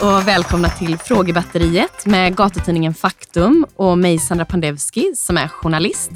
och 0.00 0.28
välkomna 0.28 0.68
till 0.68 0.98
Frågebatteriet 0.98 2.06
med 2.06 2.36
gatutidningen 2.36 2.94
Faktum 2.94 3.66
och 3.76 3.98
mig 3.98 4.18
Sandra 4.18 4.44
Pandevski 4.44 5.12
som 5.14 5.36
är 5.36 5.48
journalist. 5.48 6.10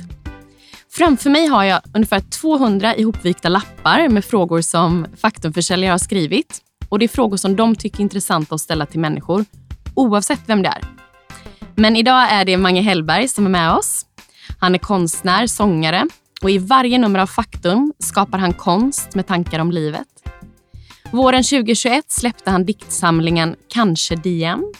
Framför 0.91 1.31
mig 1.31 1.47
har 1.47 1.65
jag 1.65 1.81
ungefär 1.95 2.21
200 2.21 2.97
ihopvikta 2.97 3.49
lappar 3.49 4.09
med 4.09 4.25
frågor 4.25 4.61
som 4.61 5.07
Faktumförsäljare 5.17 5.91
har 5.91 5.99
skrivit. 5.99 6.59
Och 6.89 6.99
Det 6.99 7.05
är 7.05 7.09
frågor 7.09 7.37
som 7.37 7.57
de 7.57 7.77
tycker 7.77 7.99
är 7.99 8.03
intressanta 8.03 8.55
att 8.55 8.61
ställa 8.61 8.87
till 8.87 9.01
människor, 9.01 9.45
oavsett 9.95 10.41
vem 10.47 10.63
det 10.63 10.69
är. 10.69 10.85
Men 11.75 11.97
idag 11.97 12.33
är 12.33 12.45
det 12.45 12.57
Mange 12.57 12.83
Hellberg 12.83 13.29
som 13.29 13.47
är 13.47 13.51
med 13.51 13.73
oss. 13.73 14.07
Han 14.59 14.75
är 14.75 14.79
konstnär, 14.79 15.47
sångare 15.47 16.09
och 16.43 16.51
i 16.51 16.59
varje 16.59 16.99
nummer 16.99 17.19
av 17.19 17.27
Faktum 17.27 17.93
skapar 17.99 18.39
han 18.39 18.53
konst 18.53 19.15
med 19.15 19.27
tankar 19.27 19.59
om 19.59 19.71
livet. 19.71 20.22
Våren 21.13 21.45
2021 21.45 22.05
släppte 22.09 22.51
han 22.51 22.65
diktsamlingen 22.65 23.57
Kanske 23.69 24.17
DM 24.17 24.73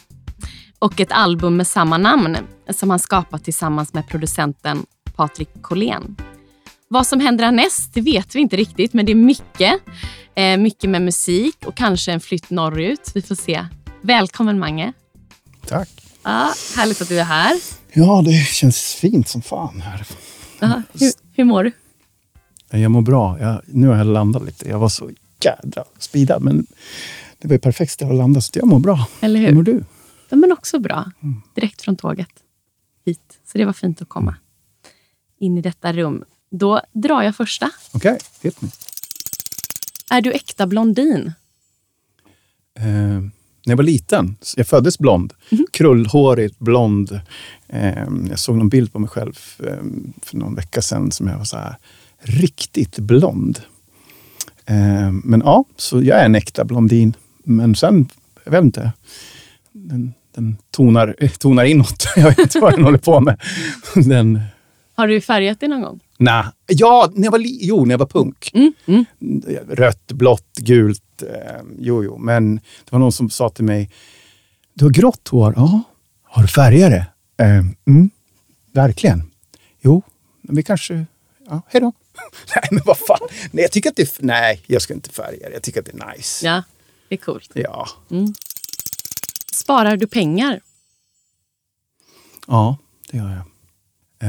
och 0.79 0.99
ett 0.99 1.11
album 1.11 1.57
med 1.57 1.67
samma 1.67 1.97
namn 1.97 2.37
som 2.69 2.89
han 2.89 2.99
skapat 2.99 3.43
tillsammans 3.43 3.93
med 3.93 4.07
producenten 4.07 4.85
Patrik 5.15 5.49
Collén. 5.61 6.15
Vad 6.87 7.07
som 7.07 7.19
händer 7.19 7.45
härnäst 7.45 7.93
det 7.93 8.01
vet 8.01 8.35
vi 8.35 8.39
inte 8.39 8.55
riktigt, 8.55 8.93
men 8.93 9.05
det 9.05 9.11
är 9.11 9.15
mycket. 9.15 9.73
Eh, 10.35 10.57
mycket 10.57 10.89
med 10.89 11.01
musik 11.01 11.57
och 11.65 11.75
kanske 11.75 12.11
en 12.11 12.19
flytt 12.19 12.49
norrut. 12.49 13.11
Vi 13.15 13.21
får 13.21 13.35
se. 13.35 13.65
Välkommen 14.01 14.59
Mange. 14.59 14.93
Tack. 15.67 15.89
Ja, 16.23 16.53
härligt 16.75 17.01
att 17.01 17.09
du 17.09 17.19
är 17.19 17.23
här. 17.23 17.59
Ja, 17.93 18.21
det 18.25 18.47
känns 18.47 18.93
fint 18.93 19.27
som 19.27 19.41
fan 19.41 19.81
här. 19.81 20.05
Aha, 20.61 20.81
hur, 20.93 21.11
hur 21.35 21.43
mår 21.43 21.63
du? 21.63 21.71
Jag 22.71 22.91
mår 22.91 23.01
bra. 23.01 23.39
Jag, 23.39 23.61
nu 23.67 23.87
har 23.87 23.95
jag 23.95 24.07
landat 24.07 24.45
lite. 24.45 24.69
Jag 24.69 24.79
var 24.79 24.89
så 24.89 25.09
jädra 25.45 25.83
speedad, 25.99 26.41
men 26.41 26.65
det 27.37 27.47
var 27.47 27.53
ju 27.53 27.59
perfekt 27.59 27.91
ställe 27.91 28.11
att 28.11 28.17
landa, 28.17 28.41
så 28.41 28.51
jag 28.53 28.67
mår 28.67 28.79
bra. 28.79 29.07
Eller 29.21 29.39
hur? 29.39 29.47
Hur 29.47 29.55
mår 29.55 29.63
du? 29.63 29.83
Ja, 30.29 30.35
men 30.37 30.51
också 30.51 30.79
bra. 30.79 31.11
Direkt 31.55 31.81
från 31.81 31.95
tåget 31.95 32.29
hit. 33.05 33.39
Så 33.45 33.57
det 33.57 33.65
var 33.65 33.73
fint 33.73 34.01
att 34.01 34.09
komma 34.09 34.35
in 35.39 35.57
i 35.57 35.61
detta 35.61 35.93
rum. 35.93 36.23
Då 36.51 36.81
drar 36.93 37.21
jag 37.21 37.35
första. 37.35 37.71
Okej, 37.91 38.11
okay, 38.11 38.19
hit 38.41 38.61
me. 38.61 38.69
Är 40.09 40.21
du 40.21 40.31
äkta 40.31 40.67
blondin? 40.67 41.33
Eh, 42.79 42.85
när 43.65 43.71
jag 43.71 43.77
var 43.77 43.83
liten, 43.83 44.35
jag 44.55 44.67
föddes 44.67 44.99
blond. 44.99 45.33
Mm. 45.49 45.65
Krullhårig, 45.71 46.55
blond. 46.57 47.19
Eh, 47.67 48.07
jag 48.29 48.39
såg 48.39 48.57
någon 48.57 48.69
bild 48.69 48.93
på 48.93 48.99
mig 48.99 49.09
själv 49.09 49.39
eh, 49.59 49.83
för 50.21 50.37
någon 50.37 50.55
vecka 50.55 50.81
sedan 50.81 51.11
som 51.11 51.27
jag 51.27 51.37
var 51.37 51.45
så 51.45 51.57
här 51.57 51.75
riktigt 52.19 52.99
blond. 52.99 53.59
Eh, 54.65 55.11
men 55.11 55.41
ja, 55.45 55.65
så 55.75 56.03
jag 56.03 56.19
är 56.19 56.25
en 56.25 56.35
äkta 56.35 56.65
blondin. 56.65 57.15
Men 57.43 57.75
sen, 57.75 58.07
jag 58.43 58.51
vet 58.51 58.63
inte. 58.63 58.91
Den, 59.71 60.13
den 60.35 60.57
tonar, 60.71 61.15
tonar 61.39 61.63
inåt. 61.63 62.07
Jag 62.15 62.23
vet 62.23 62.39
inte 62.39 62.59
vad 62.59 62.73
den 62.73 62.83
håller 62.83 62.97
på 62.97 63.19
med. 63.19 63.41
Den, 63.95 64.41
har 64.95 65.07
du 65.07 65.21
färgat 65.21 65.59
dig 65.59 65.69
någon 65.69 65.81
gång? 65.81 65.99
Nej. 66.17 66.43
Ja, 66.67 67.11
när 67.15 67.23
jag 67.23 67.31
var, 67.31 67.39
jo, 67.43 67.85
när 67.85 67.93
jag 67.93 67.99
var 67.99 68.05
punk. 68.05 68.51
Mm, 68.53 68.73
mm. 68.85 69.05
Rött, 69.69 70.11
blått, 70.11 70.57
gult. 70.57 71.21
Eh, 71.21 71.61
jo, 71.79 72.03
jo. 72.03 72.17
Men 72.17 72.55
det 72.55 72.91
var 72.91 72.99
någon 72.99 73.11
som 73.11 73.29
sa 73.29 73.49
till 73.49 73.63
mig, 73.63 73.89
du 74.73 74.85
har 74.85 74.91
grått 74.91 75.27
hår. 75.27 75.53
Ja. 75.57 75.81
Har 76.23 76.41
du 76.41 76.47
färgat? 76.47 77.07
Eh, 77.37 77.47
mm, 77.87 78.09
verkligen. 78.71 79.23
Jo, 79.81 80.01
vi 80.41 80.63
kanske... 80.63 81.05
Ja, 81.49 81.61
hej 81.67 81.81
då. 81.81 81.91
nej, 82.55 82.67
men 82.71 82.81
vad 82.85 82.97
fan. 82.97 83.27
Nej, 83.51 83.61
jag 83.63 83.71
tycker 83.71 83.89
att 83.89 83.95
det 83.95 84.17
Nej, 84.19 84.63
jag 84.67 84.81
ska 84.81 84.93
inte 84.93 85.09
färga 85.09 85.49
det. 85.49 85.53
Jag 85.53 85.63
tycker 85.63 85.79
att 85.79 85.85
det 85.85 86.03
är 86.03 86.15
nice. 86.15 86.45
Ja, 86.45 86.63
det 87.07 87.15
är 87.15 87.19
coolt. 87.19 87.51
Ja. 87.55 87.89
Mm. 88.11 88.33
Sparar 89.51 89.97
du 89.97 90.07
pengar? 90.07 90.61
Ja, 92.47 92.77
det 93.11 93.17
gör 93.17 93.29
jag. 93.29 93.43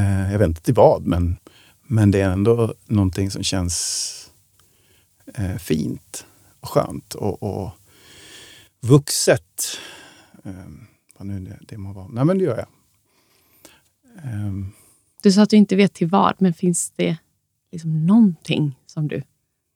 Eh, 0.01 0.33
jag 0.33 0.39
vet 0.39 0.49
inte 0.49 0.63
till 0.63 0.75
vad, 0.75 1.07
men, 1.07 1.37
men 1.83 2.11
det 2.11 2.21
är 2.21 2.31
ändå 2.31 2.75
någonting 2.87 3.31
som 3.31 3.43
känns 3.43 4.31
eh, 5.35 5.57
fint 5.57 6.27
och 6.61 6.69
skönt 6.69 7.15
och, 7.15 7.43
och 7.43 7.71
vuxet. 8.81 9.79
Eh, 10.45 10.53
vad 11.19 11.27
nu 11.27 11.41
det, 11.41 11.59
det 11.61 11.79
må 11.79 11.93
vara. 11.93 12.09
Nej, 12.09 12.25
men 12.25 12.39
det 12.39 12.45
gör 12.45 12.57
jag. 12.57 12.69
Eh. 14.25 14.53
Du 15.23 15.33
sa 15.33 15.43
att 15.43 15.51
du 15.51 15.57
inte 15.57 15.77
vet 15.77 15.95
till 15.95 16.09
vad, 16.09 16.35
men 16.39 16.55
finns 16.55 16.93
det 16.97 17.17
liksom 17.75 18.07
någonting 18.07 18.79
som 18.87 19.09
du 19.09 19.23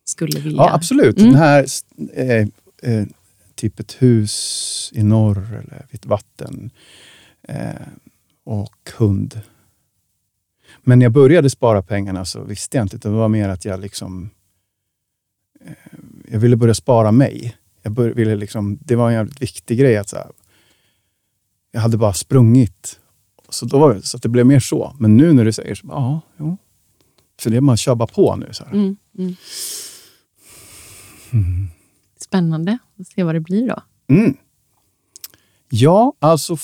skulle 0.04 0.40
vilja? 0.40 0.62
Ja, 0.62 0.74
absolut. 0.74 1.18
Mm. 1.18 1.32
Den 1.32 1.40
här 1.40 1.66
eh, 2.14 2.48
eh, 2.82 3.06
typ 3.54 3.80
ett 3.80 4.02
hus 4.02 4.90
i 4.94 5.02
norr 5.02 5.38
eller 5.38 5.86
vid 5.90 6.00
ett 6.00 6.06
vatten 6.06 6.70
eh, 7.42 7.86
och 8.44 8.90
hund. 8.98 9.40
Men 10.82 10.98
när 10.98 11.06
jag 11.06 11.12
började 11.12 11.50
spara 11.50 11.82
pengarna 11.82 12.24
så 12.24 12.44
visste 12.44 12.76
jag 12.76 12.84
inte. 12.84 12.98
Det 12.98 13.08
var 13.08 13.28
mer 13.28 13.48
att 13.48 13.64
jag 13.64 13.80
liksom... 13.80 14.30
Eh, 15.60 15.72
jag 16.28 16.38
ville 16.38 16.56
börja 16.56 16.74
spara 16.74 17.12
mig. 17.12 17.56
Jag 17.82 17.92
bör, 17.92 18.10
ville 18.10 18.36
liksom, 18.36 18.78
det 18.80 18.96
var 18.96 19.08
en 19.08 19.14
jävligt 19.14 19.42
viktig 19.42 19.78
grej. 19.78 19.96
att 19.96 20.08
så 20.08 20.16
här, 20.16 20.30
Jag 21.70 21.80
hade 21.80 21.96
bara 21.96 22.12
sprungit. 22.12 23.00
Så, 23.48 23.66
då 23.66 23.78
var 23.78 24.00
så 24.00 24.18
det 24.18 24.28
blev 24.28 24.46
mer 24.46 24.60
så. 24.60 24.96
Men 24.98 25.16
nu 25.16 25.32
när 25.32 25.44
du 25.44 25.52
säger 25.52 25.74
så, 25.74 25.86
ja, 25.90 26.20
jo. 26.36 26.56
För 27.40 27.50
det 27.50 27.60
man 27.60 27.76
kör 27.76 27.94
bara 27.94 28.06
på 28.06 28.36
nu. 28.36 28.48
Så 28.52 28.64
mm, 28.64 28.96
mm. 29.18 29.36
Mm. 31.30 31.68
Spännande 32.20 32.78
att 33.00 33.06
se 33.06 33.22
vad 33.22 33.34
det 33.34 33.40
blir 33.40 33.68
då. 33.68 33.82
Mm. 34.14 34.36
Ja, 35.68 36.12
alltså 36.18 36.56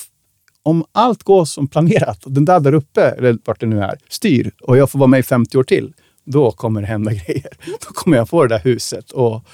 om 0.62 0.84
allt 0.92 1.22
går 1.22 1.44
som 1.44 1.68
planerat 1.68 2.24
och 2.24 2.32
den 2.32 2.44
där 2.44 2.60
där 2.60 2.74
uppe, 2.74 3.02
eller 3.02 3.38
vart 3.44 3.60
det 3.60 3.66
nu 3.66 3.80
är, 3.80 3.98
styr 4.08 4.52
och 4.62 4.76
jag 4.76 4.90
får 4.90 4.98
vara 4.98 5.06
med 5.06 5.20
i 5.20 5.22
50 5.22 5.58
år 5.58 5.64
till, 5.64 5.92
då 6.24 6.50
kommer 6.50 6.80
det 6.80 6.86
hända 6.86 7.12
grejer. 7.26 7.48
Då 7.66 7.94
kommer 7.94 8.16
jag 8.16 8.28
få 8.28 8.42
det 8.42 8.48
där 8.48 8.60
huset 8.64 9.10
och, 9.10 9.44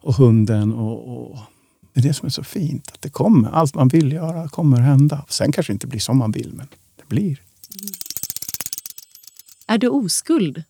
och 0.00 0.14
hunden. 0.14 0.72
Och, 0.72 1.30
och, 1.30 1.38
Det 1.92 2.00
är 2.00 2.04
det 2.04 2.14
som 2.14 2.26
är 2.26 2.30
så 2.30 2.44
fint, 2.44 2.90
att 2.94 3.02
det 3.02 3.10
kommer. 3.10 3.50
Allt 3.50 3.74
man 3.74 3.88
vill 3.88 4.12
göra 4.12 4.48
kommer 4.48 4.80
hända. 4.80 5.24
Sen 5.28 5.52
kanske 5.52 5.72
det 5.72 5.74
inte 5.74 5.86
blir 5.86 6.00
som 6.00 6.18
man 6.18 6.32
vill, 6.32 6.52
men 6.54 6.66
det 6.96 7.08
blir. 7.08 7.40
Är 9.72 9.78
du 9.78 9.88
oskuld? 9.88 10.62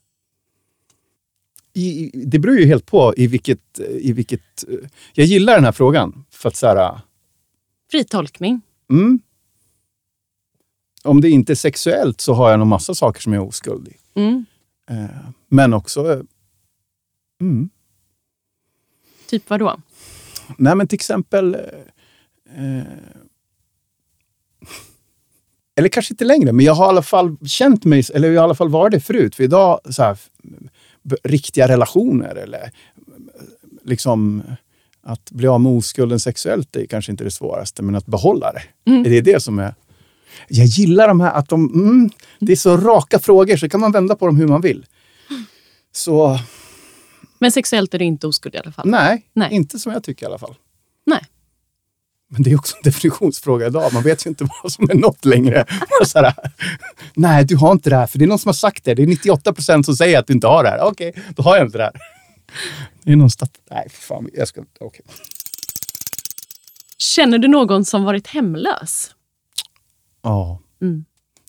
I, 1.74 2.10
det 2.14 2.38
beror 2.38 2.58
ju 2.58 2.66
helt 2.66 2.86
på 2.86 3.14
i 3.16 3.26
vilket, 3.26 3.80
i 3.80 4.12
vilket... 4.12 4.64
Jag 5.12 5.26
gillar 5.26 5.54
den 5.54 5.64
här 5.64 5.72
frågan. 5.72 6.24
För 6.30 6.48
att 6.48 6.56
så 6.56 6.66
här, 6.66 7.00
Fri 7.90 8.04
tolkning. 8.04 8.60
Mm, 8.90 9.20
om 11.02 11.20
det 11.20 11.30
inte 11.30 11.52
är 11.52 11.54
sexuellt 11.54 12.20
så 12.20 12.34
har 12.34 12.50
jag 12.50 12.58
nog 12.58 12.68
massa 12.68 12.94
saker 12.94 13.20
som 13.20 13.32
jag 13.32 13.42
är 13.42 13.48
oskuld 13.48 13.88
i. 13.88 13.96
Mm. 14.14 14.44
Eh, 14.90 15.30
men 15.48 15.72
också... 15.72 16.12
Eh, 16.12 16.20
mm. 17.40 17.70
Typ 19.26 19.50
vad 19.50 19.60
då? 19.60 19.80
Nej, 20.58 20.76
men 20.76 20.88
till 20.88 20.96
exempel... 20.96 21.54
Eh, 21.54 22.78
eh, 22.78 22.84
eller 25.76 25.88
kanske 25.88 26.12
inte 26.12 26.24
längre, 26.24 26.52
men 26.52 26.66
jag 26.66 26.74
har 26.74 26.86
i 26.86 26.88
alla 26.88 27.02
fall 27.02 27.36
känt 27.46 27.84
mig, 27.84 28.04
eller 28.14 28.28
jag 28.28 28.40
har 28.40 28.44
i 28.44 28.44
alla 28.44 28.54
fall 28.54 28.68
varit 28.68 28.92
det 28.92 29.00
förut. 29.00 29.34
För 29.34 29.44
idag, 29.44 29.80
så 29.90 30.02
här, 30.02 30.18
riktiga 31.24 31.68
relationer 31.68 32.34
eller 32.34 32.70
liksom 33.84 34.42
att 35.02 35.30
bli 35.30 35.46
av 35.46 35.60
med 35.60 35.72
oskulden 35.72 36.20
sexuellt 36.20 36.76
är 36.76 36.86
kanske 36.86 37.12
inte 37.12 37.24
det 37.24 37.30
svåraste, 37.30 37.82
men 37.82 37.94
att 37.94 38.06
behålla 38.06 38.52
det. 38.52 38.90
Mm. 38.90 39.02
Det 39.02 39.18
är 39.18 39.22
det 39.22 39.42
som 39.42 39.58
är 39.58 39.74
jag 40.48 40.66
gillar 40.66 41.08
de 41.08 41.20
här 41.20 41.32
att 41.32 41.48
de... 41.48 41.72
Mm, 41.74 42.10
det 42.38 42.52
är 42.52 42.56
så 42.56 42.76
raka 42.76 43.18
frågor 43.18 43.56
så 43.56 43.68
kan 43.68 43.80
man 43.80 43.92
vända 43.92 44.16
på 44.16 44.26
dem 44.26 44.36
hur 44.36 44.46
man 44.46 44.60
vill. 44.60 44.86
Så... 45.92 46.38
Men 47.38 47.52
sexuellt 47.52 47.94
är 47.94 47.98
du 47.98 48.04
inte 48.04 48.26
oskuld 48.26 48.54
i 48.54 48.58
alla 48.58 48.72
fall? 48.72 48.88
Nej, 48.88 49.26
Nej, 49.32 49.48
inte 49.52 49.78
som 49.78 49.92
jag 49.92 50.04
tycker 50.04 50.26
i 50.26 50.28
alla 50.28 50.38
fall. 50.38 50.54
Nej. 51.06 51.20
Men 52.32 52.42
det 52.42 52.50
är 52.50 52.56
också 52.58 52.76
en 52.76 52.82
definitionsfråga 52.82 53.66
idag. 53.66 53.92
Man 53.92 54.02
vet 54.02 54.26
ju 54.26 54.30
inte 54.30 54.48
vad 54.62 54.72
som 54.72 54.90
är 54.90 54.94
något 54.94 55.24
längre. 55.24 55.66
Så 56.04 56.18
här, 56.18 56.34
Nej, 57.14 57.44
du 57.44 57.56
har 57.56 57.72
inte 57.72 57.90
det 57.90 57.96
här. 57.96 58.06
För 58.06 58.18
det 58.18 58.24
är 58.24 58.26
någon 58.26 58.38
som 58.38 58.48
har 58.48 58.54
sagt 58.54 58.84
det. 58.84 58.94
Det 58.94 59.02
är 59.02 59.06
98 59.06 59.52
procent 59.52 59.86
som 59.86 59.96
säger 59.96 60.18
att 60.18 60.26
du 60.26 60.32
inte 60.32 60.46
har 60.46 60.64
det 60.64 60.70
här. 60.70 60.80
Okej, 60.80 61.08
okay, 61.08 61.22
då 61.36 61.42
har 61.42 61.56
jag 61.56 61.66
inte 61.66 61.78
det 61.78 61.84
här. 61.84 61.92
Det 63.02 63.12
är 63.12 63.16
någon 63.16 63.30
stat... 63.30 63.50
Nej, 63.70 63.88
fan. 63.90 64.28
Jag 64.32 64.48
ska... 64.48 64.60
Okej. 64.60 64.78
Okay. 64.80 65.06
Känner 66.98 67.38
du 67.38 67.48
någon 67.48 67.84
som 67.84 68.04
varit 68.04 68.26
hemlös? 68.26 69.14
Ja, 70.22 70.60
mm. 70.82 71.04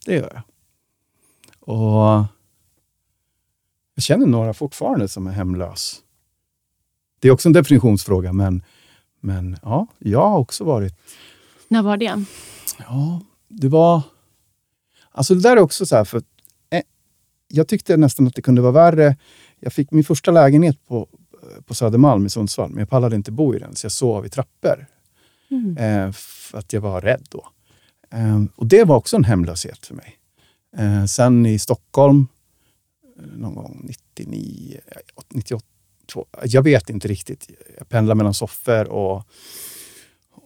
det 0.06 0.14
gör 0.14 0.32
jag. 0.34 0.44
Och 1.60 2.26
jag 3.96 4.04
känner 4.04 4.26
några 4.26 4.54
fortfarande 4.54 5.08
som 5.08 5.28
är 5.28 5.32
hemlös. 5.32 6.00
Det 7.20 7.28
är 7.28 7.32
också 7.32 7.50
en 7.50 7.54
definitionsfråga, 7.54 8.34
men, 8.34 8.64
men 9.24 9.58
ja, 9.62 9.88
jag 10.00 10.30
har 10.30 10.38
också 10.38 10.64
varit... 10.64 10.94
När 11.68 11.82
var 11.82 11.98
det? 11.98 12.26
Ja, 12.78 13.22
det 13.48 13.68
var... 13.68 14.02
Alltså 15.12 15.36
det 15.36 15.42
där 15.42 15.58
är 15.58 15.62
också 15.62 15.86
så 15.86 15.96
här, 15.96 16.04
för 16.06 16.22
eh, 16.70 16.82
jag 17.48 17.68
tyckte 17.68 17.98
nästan 17.98 18.28
att 18.28 18.36
det 18.36 18.42
kunde 18.42 18.62
vara 18.62 18.72
värre. 18.72 19.18
Jag 19.60 19.74
fick 19.74 19.92
min 19.92 20.04
första 20.04 20.32
lägenhet 20.32 20.88
på, 20.88 21.08
på 21.66 21.76
Södermalm 21.76 22.26
i 22.26 22.30
Sundsvall, 22.30 22.70
men 22.70 22.80
jag 22.80 22.90
pallade 22.90 23.16
inte 23.16 23.32
bo 23.32 23.56
i 23.56 23.60
den, 23.60 23.76
så 23.76 23.86
jag 23.86 23.92
sov 23.92 24.26
i 24.26 24.30
trappor. 24.30 24.88
Mm. 25.52 25.78
Eh, 25.78 26.12
för 26.12 26.58
att 26.58 26.74
jag 26.74 26.82
var 26.82 27.02
rädd 27.02 27.28
då. 27.30 27.48
Eh, 28.12 28.44
och 28.56 28.68
det 28.68 28.84
var 28.84 28.96
också 28.96 29.16
en 29.16 29.24
hemlöshet 29.24 29.86
för 29.86 29.96
mig. 29.96 30.18
Eh, 30.78 31.06
sen 31.06 31.46
i 31.46 31.60
Stockholm, 31.60 32.28
eh, 33.20 33.26
någon 33.38 33.56
gång 33.56 33.82
99, 33.84 34.80
98, 35.30 35.66
jag 36.44 36.62
vet 36.62 36.90
inte 36.90 37.08
riktigt. 37.08 37.50
Jag 37.78 37.90
pendlar 37.90 38.16
mellan 38.16 38.34
soffor 38.34 38.90
och, 38.90 39.24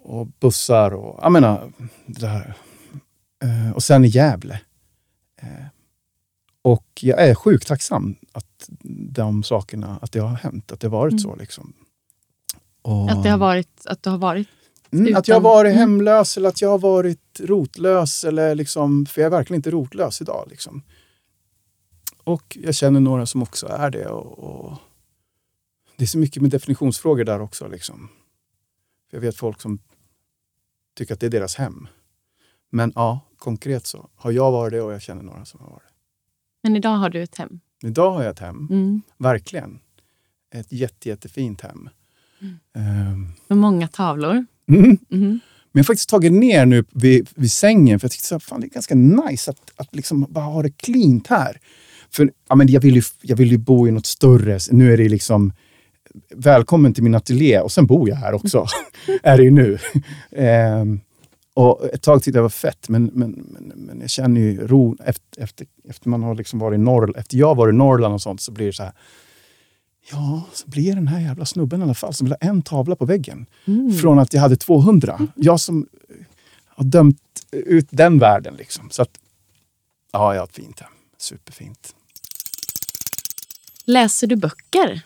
och 0.03 0.27
bussar 0.27 0.93
och 0.93 1.19
jag 1.23 1.31
menar, 1.31 1.71
det 2.05 2.27
här. 2.27 2.53
Eh, 3.43 3.71
och 3.75 3.83
sen 3.83 4.05
i 4.05 4.07
Gävle. 4.07 4.61
Eh, 5.41 5.65
och 6.61 6.85
jag 7.01 7.21
är 7.27 7.35
sjukt 7.35 7.67
tacksam 7.67 8.15
att 8.31 8.69
de 9.09 9.43
sakerna, 9.43 9.99
att 10.01 10.11
det 10.11 10.19
har 10.19 10.29
hänt, 10.35 10.71
att 10.71 10.79
det 10.79 10.87
har 10.87 10.97
varit 10.97 11.11
Mm. 11.11 11.19
så. 11.19 11.35
Liksom. 11.35 11.73
Och, 12.81 13.11
Att, 13.11 13.23
det 13.23 13.29
har 13.29 13.37
varit, 13.37 13.81
att 13.85 14.03
du 14.03 14.09
har 14.09 14.17
varit... 14.17 14.47
Mm, 14.91 15.15
att 15.15 15.27
jag 15.27 15.35
har 15.35 15.41
utan- 15.41 15.51
varit 15.51 15.69
Mm. 15.73 15.79
hemlös 15.79 16.37
eller 16.37 16.49
att 16.49 16.61
jag 16.61 16.69
har 16.69 16.79
varit 16.79 17.39
rotlös. 17.39 18.23
Eller 18.23 18.55
liksom, 18.55 19.05
för 19.05 19.21
jag 19.21 19.25
är 19.25 19.37
verkligen 19.37 19.57
inte 19.59 19.71
rotlös 19.71 20.21
idag. 20.21 20.47
Liksom. 20.49 20.81
Och 22.23 22.57
jag 22.61 22.75
känner 22.75 22.99
några 22.99 23.25
som 23.25 23.43
också 23.43 23.67
är 23.67 23.89
det. 23.89 24.05
Och, 24.07 24.39
och 24.39 24.77
det 25.97 26.03
är 26.03 26.07
så 26.07 26.17
mycket 26.17 26.41
med 26.41 26.51
definitionsfrågor 26.51 27.23
där 27.23 27.41
också. 27.41 27.67
Liksom. 27.67 28.09
För 29.09 29.17
jag 29.17 29.21
vet 29.21 29.35
folk 29.35 29.61
som 29.61 29.79
tycker 30.97 31.13
att 31.13 31.19
det 31.19 31.25
är 31.25 31.29
deras 31.31 31.55
hem. 31.55 31.87
Men 32.69 32.91
ja, 32.95 33.19
konkret 33.37 33.85
så 33.85 34.09
har 34.15 34.31
jag 34.31 34.51
varit 34.51 34.71
det 34.73 34.81
och 34.81 34.93
jag 34.93 35.01
känner 35.01 35.23
några 35.23 35.45
som 35.45 35.59
har 35.59 35.69
varit 35.69 35.93
Men 36.63 36.75
idag 36.75 36.95
har 36.97 37.09
du 37.09 37.23
ett 37.23 37.37
hem. 37.37 37.59
det. 37.81 37.87
Idag 37.87 38.11
har 38.11 38.23
jag 38.23 38.31
ett 38.31 38.39
hem, 38.39 38.67
Mm. 38.71 39.01
verkligen. 39.17 39.79
Ett 40.53 40.71
jätte, 40.71 41.09
jättefint 41.09 41.61
hem. 41.61 41.89
Ehm, 42.75 43.31
Med 43.47 43.57
många 43.57 43.87
tavlor. 43.87 44.45
mm. 44.67 44.97
Mm. 45.09 45.39
Men 45.71 45.79
jag 45.79 45.79
har 45.79 45.83
faktiskt 45.83 46.09
tagit 46.09 46.31
ner 46.31 46.65
nu 46.65 46.85
vid, 46.91 47.29
vid 47.35 47.51
sängen 47.51 47.99
för 47.99 48.05
jag 48.05 48.11
tyckte 48.11 48.35
att 48.35 48.61
det 48.61 48.67
är 48.67 48.69
ganska 48.69 48.95
nice 48.95 49.51
att, 49.51 49.71
att 49.75 49.95
liksom 49.95 50.25
bara 50.29 50.45
ha 50.45 50.61
det 50.61 50.69
cleant 50.77 51.27
här. 51.27 51.59
För 52.09 52.31
ja, 52.49 52.55
men 52.55 52.67
jag, 52.67 52.81
vill 52.81 52.95
ju, 52.95 53.01
jag 53.21 53.35
vill 53.35 53.51
ju 53.51 53.57
bo 53.57 53.87
i 53.87 53.91
något 53.91 54.05
större. 54.05 54.59
Nu 54.71 54.93
är 54.93 54.97
det 54.97 55.09
liksom 55.09 55.53
välkommen 56.29 56.93
till 56.93 57.03
min 57.03 57.15
ateljé 57.15 57.59
och 57.59 57.71
sen 57.71 57.85
bor 57.85 58.09
jag 58.09 58.15
här 58.15 58.33
också. 58.33 58.65
är 59.23 59.37
det 59.37 59.43
ju 59.43 59.51
nu. 59.51 59.77
Ehm, 60.31 60.99
och 61.53 61.85
ett 61.93 62.01
tag 62.01 62.23
tyckte 62.23 62.37
jag 62.37 62.41
det 62.41 62.41
var 62.41 62.49
fett 62.49 62.89
men, 62.89 63.05
men, 63.13 63.31
men, 63.31 63.73
men 63.75 64.01
jag 64.01 64.09
känner 64.09 64.41
ju 64.41 64.67
ro 64.67 64.97
efter, 65.05 65.43
efter, 65.43 65.67
efter 65.89 66.09
man 66.09 66.23
har 66.23 66.35
liksom 66.35 66.59
varit 66.59 66.75
i 66.75 66.81
Norrland. 66.81 67.17
Efter 67.17 67.37
jag 67.37 67.55
varit 67.55 67.73
i 67.73 67.77
Norrland 67.77 68.13
och 68.13 68.21
sånt 68.21 68.41
så 68.41 68.51
blir 68.51 68.65
det 68.65 68.73
så 68.73 68.83
här. 68.83 68.93
Ja, 70.11 70.41
så 70.53 70.67
blir 70.67 70.95
den 70.95 71.07
här 71.07 71.19
jävla 71.19 71.45
snubben 71.45 71.79
i 71.79 71.83
alla 71.83 71.93
fall 71.93 72.13
som 72.13 72.25
vill 72.25 72.35
ha 72.41 72.49
en 72.49 72.61
tavla 72.61 72.95
på 72.95 73.05
väggen. 73.05 73.45
Mm. 73.65 73.93
Från 73.93 74.19
att 74.19 74.33
jag 74.33 74.41
hade 74.41 74.55
200. 74.55 75.27
Jag 75.35 75.59
som 75.59 75.87
har 76.65 76.83
dömt 76.85 77.21
ut 77.51 77.87
den 77.89 78.19
världen. 78.19 78.55
Liksom. 78.55 78.89
Så 78.89 79.01
att, 79.01 79.19
ja, 80.11 80.33
jag 80.33 80.41
har 80.41 80.47
ett 80.47 80.55
fint 80.55 80.79
hem. 80.79 80.91
Superfint. 81.17 81.95
Läser 83.85 84.27
du 84.27 84.35
böcker? 84.35 85.01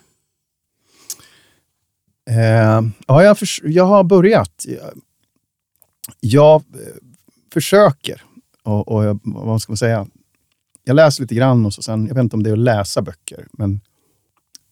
Eh, 2.32 2.82
ja, 3.08 3.24
jag, 3.24 3.38
förs- 3.40 3.62
jag 3.64 3.86
har 3.86 4.04
börjat. 4.04 4.66
Jag, 4.68 4.92
jag 6.20 6.56
eh, 6.74 6.88
försöker. 7.54 8.24
Och, 8.64 8.88
och 8.88 9.04
jag, 9.06 9.20
vad 9.24 9.62
ska 9.62 9.72
man 9.72 9.78
säga? 9.78 10.08
Jag 10.84 10.96
läser 10.96 11.22
lite 11.24 11.36
grann 11.36 11.66
och 11.66 11.74
så 11.74 11.82
sen, 11.82 12.08
jag 12.08 12.16
vet 12.16 12.24
inte 12.24 12.36
om 12.36 12.44
det 12.44 12.50
är 12.50 12.54
att 12.54 12.60
läsa 12.60 13.02
böcker, 13.02 13.48
men 13.52 13.82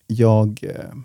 jag... 0.07 0.59
Eh, 0.63 0.95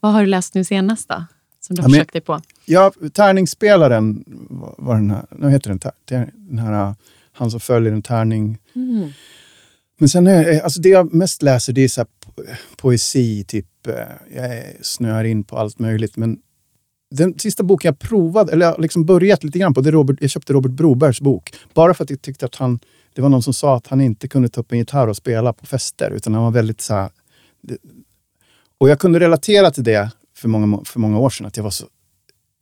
Vad 0.00 0.12
har 0.12 0.20
du 0.20 0.26
läst 0.26 0.54
nu 0.54 0.64
senast 0.64 1.08
då? 1.08 1.24
Som 1.60 1.76
du 1.76 1.82
har 1.82 1.88
Ja, 1.88 1.92
försökt 1.92 2.12
dig 2.12 2.20
på? 2.22 2.40
Ja, 2.64 2.92
tärningsspelaren 3.12 4.24
var, 4.50 4.74
var 4.78 4.94
den 4.94 5.10
här, 5.10 5.26
vad 5.30 5.50
heter 5.52 5.68
den, 5.70 5.78
Tär- 5.78 6.30
den 6.34 6.58
här, 6.58 6.88
uh, 6.88 6.94
han 7.32 7.50
som 7.50 7.60
följer 7.60 7.92
en 7.92 8.02
tärning. 8.02 8.58
Mm. 8.74 9.08
Men 9.98 10.08
sen 10.08 10.26
är, 10.26 10.60
alltså 10.60 10.80
det 10.80 10.88
jag 10.88 11.14
mest 11.14 11.42
läser 11.42 11.72
det 11.72 11.84
är 11.84 11.88
så 11.88 12.04
poesi, 12.76 13.44
typ, 13.44 13.86
eh, 13.86 13.94
jag 14.36 14.64
snöar 14.82 15.24
in 15.24 15.44
på 15.44 15.56
allt 15.56 15.78
möjligt. 15.78 16.16
Men 16.16 16.38
den 17.10 17.38
sista 17.38 17.62
boken 17.62 17.88
jag 17.88 17.98
provade, 17.98 18.52
eller 18.52 18.78
liksom 18.78 19.04
börjat 19.04 19.44
lite 19.44 19.58
grann 19.58 19.74
på, 19.74 19.80
det 19.80 19.90
är 19.90 19.92
Robert, 19.92 20.16
jag 20.20 20.30
köpte 20.30 20.52
Robert 20.52 20.72
Brobergs 20.72 21.20
bok. 21.20 21.54
Bara 21.74 21.94
för 21.94 22.04
att 22.04 22.10
jag 22.10 22.22
tyckte 22.22 22.46
att 22.46 22.54
han, 22.54 22.78
det 23.14 23.22
var 23.22 23.28
någon 23.28 23.42
som 23.42 23.54
sa 23.54 23.76
att 23.76 23.86
han 23.86 24.00
inte 24.00 24.28
kunde 24.28 24.48
ta 24.48 24.60
upp 24.60 24.72
en 24.72 24.78
gitarr 24.78 25.08
och 25.08 25.16
spela 25.16 25.52
på 25.52 25.66
fester, 25.66 26.10
utan 26.10 26.34
han 26.34 26.42
var 26.42 26.50
väldigt 26.50 26.80
så 26.80 26.94
här, 26.94 27.10
det, 27.60 27.76
Och 28.78 28.88
jag 28.88 28.98
kunde 28.98 29.20
relatera 29.20 29.70
till 29.70 29.84
det 29.84 30.10
för 30.36 30.48
många, 30.48 30.84
för 30.84 31.00
många 31.00 31.18
år 31.18 31.30
sedan, 31.30 31.46
att 31.46 31.56
jag 31.56 31.64
var 31.64 31.70
så 31.70 31.86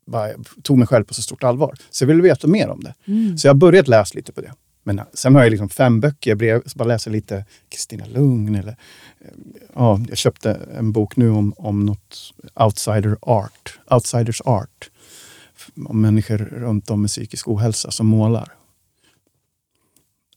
bara, 0.07 0.29
tog 0.63 0.79
mig 0.79 0.89
själv 0.89 1.05
på 1.05 1.15
så 1.15 1.23
stort 1.23 1.45
allvar. 1.45 1.75
Så 1.91 2.05
jag 2.05 2.09
ville 2.09 2.23
veta 2.23 2.47
mer 2.47 2.69
om 2.69 2.81
det. 2.81 2.95
Mm. 3.05 3.39
Så 3.39 3.47
jag 3.47 3.55
har 3.55 3.59
börjat 3.59 3.89
läsa 3.89 4.15
lite 4.15 4.33
på 4.33 4.41
det. 4.41 4.53
Men 4.83 4.99
eh, 4.99 5.05
sen 5.13 5.35
har 5.35 5.43
jag 5.43 5.51
liksom 5.51 5.69
fem 5.69 6.01
böcker 6.01 6.35
bredvid, 6.35 6.71
så 6.71 6.79
bara 6.79 6.89
läser 6.89 7.11
lite 7.11 7.45
Kristina 7.69 8.07
Lugn. 8.07 8.55
Eller, 8.55 8.77
eh, 9.21 9.31
ja, 9.75 10.01
jag 10.09 10.19
köpte 10.19 10.51
en 10.79 10.93
bok 10.93 11.17
nu 11.17 11.31
om, 11.31 11.55
om 11.57 11.87
något 11.87 12.33
outsider 12.55 13.17
art, 13.21 13.79
outsiders 13.91 14.41
art. 14.41 14.91
Om 15.87 16.01
människor 16.01 16.39
runt 16.39 16.91
om 16.91 17.01
med 17.01 17.11
psykisk 17.11 17.49
ohälsa 17.49 17.91
som 17.91 18.07
målar. 18.07 18.55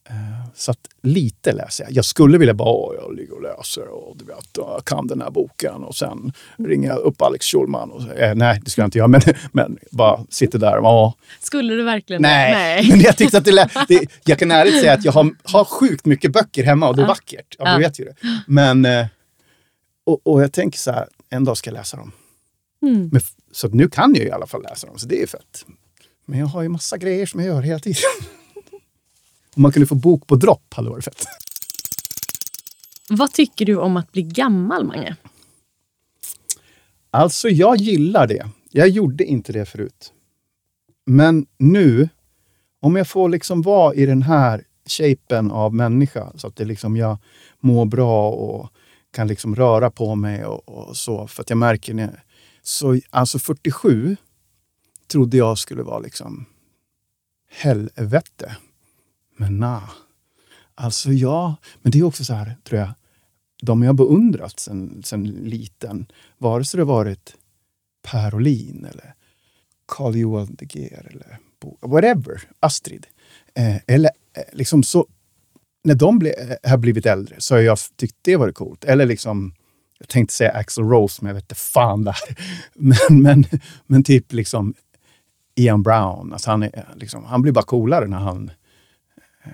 Eh, 0.08 0.45
så 0.58 0.70
att 0.70 0.78
lite 1.02 1.52
läser 1.52 1.84
jag. 1.84 1.92
Jag 1.92 2.04
skulle 2.04 2.38
vilja 2.38 2.54
bara, 2.54 2.68
"Åh, 2.68 2.94
jag 2.94 3.16
ligger 3.16 3.34
och 3.34 3.42
läser 3.42 3.88
och 3.88 4.16
du 4.16 4.24
vet, 4.24 4.58
kan 4.84 5.06
den 5.06 5.20
här 5.20 5.30
boken 5.30 5.74
och 5.84 5.94
sen 5.96 6.32
ringer 6.58 6.88
jag 6.88 6.98
upp 6.98 7.22
Alex 7.22 7.46
Schulman 7.46 7.90
och 7.90 8.02
säger, 8.02 8.28
eh, 8.28 8.34
nej 8.34 8.60
det 8.64 8.70
ska 8.70 8.80
jag 8.82 8.86
inte 8.86 8.98
göra, 8.98 9.08
men, 9.08 9.20
men 9.52 9.78
bara 9.90 10.24
sitter 10.30 10.58
där 10.58 10.76
och, 10.78 10.84
"Ja, 10.84 11.14
Skulle 11.40 11.74
du 11.74 11.82
verkligen 11.82 12.22
det? 12.22 12.28
Nej, 12.28 12.88
men 12.90 13.00
jag 13.00 13.16
tyckte 13.16 13.38
att 13.38 13.44
det, 13.44 13.52
lät, 13.52 13.70
det 13.88 14.06
Jag 14.24 14.38
kan 14.38 14.50
ärligt 14.50 14.80
säga 14.80 14.92
att 14.92 15.04
jag 15.04 15.12
har, 15.12 15.30
har 15.42 15.64
sjukt 15.64 16.04
mycket 16.06 16.32
böcker 16.32 16.64
hemma 16.64 16.88
och 16.88 16.96
det 16.96 17.02
är 17.02 17.04
Ja. 17.04 17.08
vackert. 17.08 17.56
Ja, 17.58 17.64
Ja. 17.68 17.76
du 17.76 17.82
vet 17.82 18.00
ju 18.00 18.04
det. 18.04 18.14
Men, 18.46 18.84
eh, 18.84 19.06
och, 20.06 20.20
och 20.26 20.42
jag 20.42 20.52
tänker 20.52 20.78
så 20.78 20.90
här, 20.92 21.08
en 21.30 21.44
dag 21.44 21.56
ska 21.56 21.70
jag 21.70 21.74
läsa 21.76 21.96
dem. 21.96 22.12
Mm. 22.82 23.08
Men, 23.12 23.20
så 23.52 23.68
nu 23.68 23.88
kan 23.88 24.14
jag 24.14 24.24
i 24.26 24.30
alla 24.30 24.46
fall 24.46 24.62
läsa 24.62 24.86
dem, 24.86 24.98
så 24.98 25.06
det 25.06 25.22
är 25.22 25.26
fett. 25.26 25.66
Men 26.26 26.38
jag 26.38 26.46
har 26.46 26.62
ju 26.62 26.68
massa 26.68 26.96
grejer 26.96 27.26
som 27.26 27.40
jag 27.40 27.46
gör 27.54 27.62
hela 27.62 27.78
tiden. 27.78 28.00
Om 29.56 29.62
man 29.62 29.72
kunde 29.72 29.86
få 29.86 29.94
bok 29.94 30.26
på 30.26 30.36
dropp 30.36 30.74
hade 30.74 30.88
det 30.88 30.92
varit 30.92 31.04
fett. 31.04 31.26
Vad 33.08 33.32
tycker 33.32 33.66
du 33.66 33.76
om 33.76 33.96
att 33.96 34.12
bli 34.12 34.22
gammal, 34.22 34.84
Mange? 34.84 35.16
Alltså, 37.10 37.48
jag 37.48 37.76
gillar 37.76 38.26
det. 38.26 38.50
Jag 38.70 38.88
gjorde 38.88 39.24
inte 39.24 39.52
det 39.52 39.66
förut. 39.66 40.12
Men 41.06 41.46
nu, 41.58 42.08
om 42.80 42.96
jag 42.96 43.08
får 43.08 43.28
liksom 43.28 43.62
vara 43.62 43.94
i 43.94 44.06
den 44.06 44.22
här 44.22 44.64
shapen 44.88 45.50
av 45.50 45.74
människa, 45.74 46.32
så 46.36 46.46
att 46.46 46.56
det 46.56 46.64
liksom 46.64 46.96
jag 46.96 47.18
mår 47.60 47.84
bra 47.84 48.30
och 48.30 48.68
kan 49.12 49.28
liksom 49.28 49.56
röra 49.56 49.90
på 49.90 50.14
mig 50.14 50.44
och, 50.44 50.68
och 50.68 50.96
så. 50.96 51.26
För 51.26 51.42
att 51.42 51.50
jag 51.50 51.56
märker 51.56 51.94
när... 51.94 52.22
Så, 52.62 53.00
alltså 53.10 53.38
47 53.38 54.16
trodde 55.08 55.36
jag 55.36 55.58
skulle 55.58 55.82
vara 55.82 55.98
liksom 55.98 56.46
helvete. 57.50 58.56
Men 59.36 59.58
na. 59.58 59.82
Alltså 60.74 61.12
ja, 61.12 61.56
men 61.82 61.92
det 61.92 61.98
är 61.98 62.02
också 62.02 62.24
så 62.24 62.34
här, 62.34 62.56
tror 62.64 62.80
jag, 62.80 62.90
de 63.62 63.82
jag 63.82 63.94
beundrat 63.94 64.60
sen, 64.60 65.02
sen 65.04 65.24
liten, 65.24 66.06
vare 66.38 66.64
sig 66.64 66.78
det 66.78 66.84
varit 66.84 67.34
Per 68.02 68.34
Olin 68.34 68.86
eller 68.90 69.14
Carl 69.88 70.16
Johan 70.16 70.56
de 70.58 70.66
Geer 70.66 71.06
eller 71.10 71.38
Bo, 71.60 71.78
whatever, 71.80 72.42
Astrid. 72.60 73.06
Eh, 73.54 73.76
eller 73.86 74.10
eh, 74.36 74.42
liksom 74.52 74.82
så, 74.82 75.06
när 75.84 75.94
de 75.94 76.18
ble, 76.18 76.30
eh, 76.30 76.70
har 76.70 76.78
blivit 76.78 77.06
äldre 77.06 77.36
så 77.38 77.54
har 77.54 77.60
jag 77.60 77.78
tyckt 77.96 78.16
det 78.22 78.36
varit 78.36 78.54
coolt. 78.54 78.84
Eller 78.84 79.06
liksom, 79.06 79.54
jag 79.98 80.08
tänkte 80.08 80.34
säga 80.34 80.50
Axl 80.50 80.82
Rose, 80.82 81.18
men 81.22 81.28
jag 81.28 81.34
vet 81.34 81.44
inte 81.44 81.54
fan 81.54 82.04
där. 82.04 82.16
Men, 82.74 83.22
men, 83.22 83.44
men 83.86 84.04
typ 84.04 84.32
liksom 84.32 84.74
Ian 85.54 85.82
Brown, 85.82 86.32
alltså 86.32 86.50
han, 86.50 86.62
är, 86.62 86.88
liksom, 86.96 87.24
han 87.24 87.42
blir 87.42 87.52
bara 87.52 87.64
coolare 87.64 88.06
när 88.06 88.18
han... 88.18 88.50
Eh, 89.46 89.52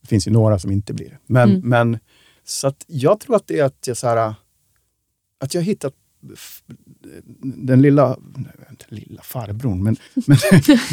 det 0.00 0.08
finns 0.08 0.26
ju 0.26 0.30
några 0.32 0.58
som 0.58 0.70
inte 0.72 0.92
blir 0.94 1.08
det. 1.08 1.18
Men, 1.26 1.50
Mm. 1.50 1.68
men 1.68 1.98
så 2.44 2.66
att 2.66 2.84
jag 2.86 3.20
tror 3.20 3.36
att 3.36 3.46
det 3.46 3.58
är 3.58 3.64
att 3.64 3.86
jag, 3.86 3.96
så 3.96 4.06
här, 4.06 4.34
att 5.40 5.54
jag 5.54 5.62
hittat 5.62 5.94
den 7.40 7.82
lilla, 7.82 8.16
inte 8.70 8.84
lilla 8.88 9.22
farbrorn, 9.22 9.82
men, 9.82 9.96
men 10.26 10.36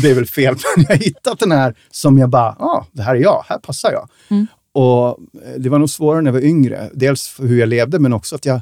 det 0.01 0.11
är 0.11 0.15
väl 0.15 0.25
fel. 0.25 0.55
Men 0.75 0.85
jag 0.89 0.95
har 0.95 1.03
hittat 1.03 1.39
den 1.39 1.51
här 1.51 1.75
som 1.91 2.17
jag 2.17 2.29
bara, 2.29 2.55
ja, 2.59 2.65
ah, 2.65 2.85
det 2.91 3.01
här 3.01 3.15
är 3.15 3.19
jag, 3.19 3.43
här 3.47 3.57
passar 3.59 3.91
jag. 3.91 4.09
Mm. 4.29 4.47
Och 4.73 5.07
eh, 5.45 5.59
det 5.59 5.69
var 5.69 5.79
nog 5.79 5.89
svårare 5.89 6.21
när 6.21 6.27
jag 6.31 6.33
var 6.33 6.47
yngre. 6.47 6.89
Dels 6.93 7.27
för 7.27 7.47
hur 7.47 7.59
jag 7.59 7.69
levde, 7.69 7.99
men 7.99 8.13
också 8.13 8.35
att 8.35 8.45
jag, 8.45 8.61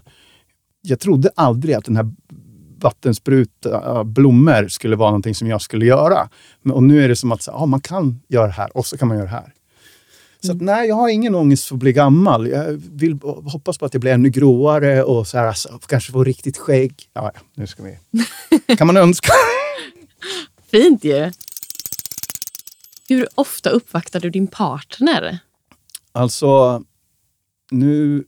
jag 0.81 0.99
trodde 0.99 1.29
aldrig 1.35 1.75
att 1.75 1.85
den 1.85 1.95
här 1.95 2.11
vattenspruta 2.81 4.03
blommor 4.03 4.67
skulle 4.67 4.95
vara 4.95 5.09
någonting 5.09 5.35
som 5.35 5.47
jag 5.47 5.61
skulle 5.61 5.85
göra. 5.85 6.29
Men, 6.61 6.75
och 6.75 6.83
nu 6.83 7.03
är 7.03 7.07
det 7.07 7.15
som 7.15 7.31
att 7.31 7.47
ah, 7.51 7.65
man 7.65 7.81
kan 7.81 8.21
göra 8.27 8.45
det 8.47 8.53
här 8.53 8.77
och 8.77 8.85
så 8.85 8.97
kan 8.97 9.07
man 9.07 9.17
göra 9.17 9.27
det 9.27 9.33
här. 9.35 9.53
Så 10.43 10.51
att, 10.51 10.61
nej, 10.61 10.87
jag 10.87 10.95
har 10.95 11.09
ingen 11.09 11.35
ångest 11.35 11.65
för 11.65 11.75
att 11.75 11.79
bli 11.79 11.93
gammal. 11.93 12.47
Jag 12.47 12.71
vill 12.73 13.19
hoppas 13.23 13.77
på 13.77 13.85
att 13.85 13.93
jag 13.93 14.01
blir 14.01 14.11
ännu 14.11 14.29
gråare 14.29 15.03
och 15.03 15.27
så 15.27 15.37
här, 15.37 15.47
alltså, 15.47 15.79
kanske 15.87 16.11
få 16.11 16.23
riktigt 16.23 16.57
skägg. 16.57 17.09
Ja, 17.13 17.31
ja, 17.33 17.41
nu 17.53 17.67
ska 17.67 17.83
vi... 17.83 17.97
Kan 18.77 18.87
man 18.87 18.97
önska? 18.97 19.33
Fint 20.71 21.03
ju. 21.03 21.31
Hur 23.09 23.27
ofta 23.35 23.69
uppvaktar 23.69 24.19
du 24.19 24.29
din 24.29 24.47
partner? 24.47 25.39
Alltså, 26.11 26.83
nu 27.71 28.23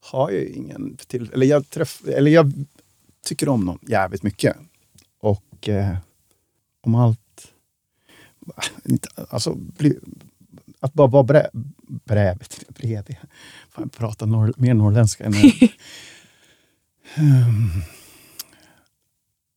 har 0.00 0.30
jag 0.30 0.40
ju 0.40 0.48
ingen 0.48 0.96
till... 0.96 1.30
Eller 1.32 1.46
jag, 1.46 1.70
träff, 1.70 2.02
eller 2.06 2.30
jag 2.30 2.52
tycker 3.24 3.48
om 3.48 3.64
någon 3.64 3.78
jävligt 3.82 4.22
mycket. 4.22 4.56
Och 5.20 5.68
eh, 5.68 5.96
om 6.80 6.94
allt... 6.94 7.18
Alltså, 9.30 9.54
bli, 9.54 9.98
att 10.82 10.92
bara 10.92 11.08
vara 11.08 11.22
brä, 11.22 11.50
brävigt, 12.04 12.68
bredvid. 12.68 13.16
Fan, 13.70 13.82
jag 13.84 13.92
pratar 13.92 14.26
norr, 14.26 14.52
mer 14.56 14.74
norrländska 14.74 15.24
än... 15.24 15.32
um, 15.34 15.42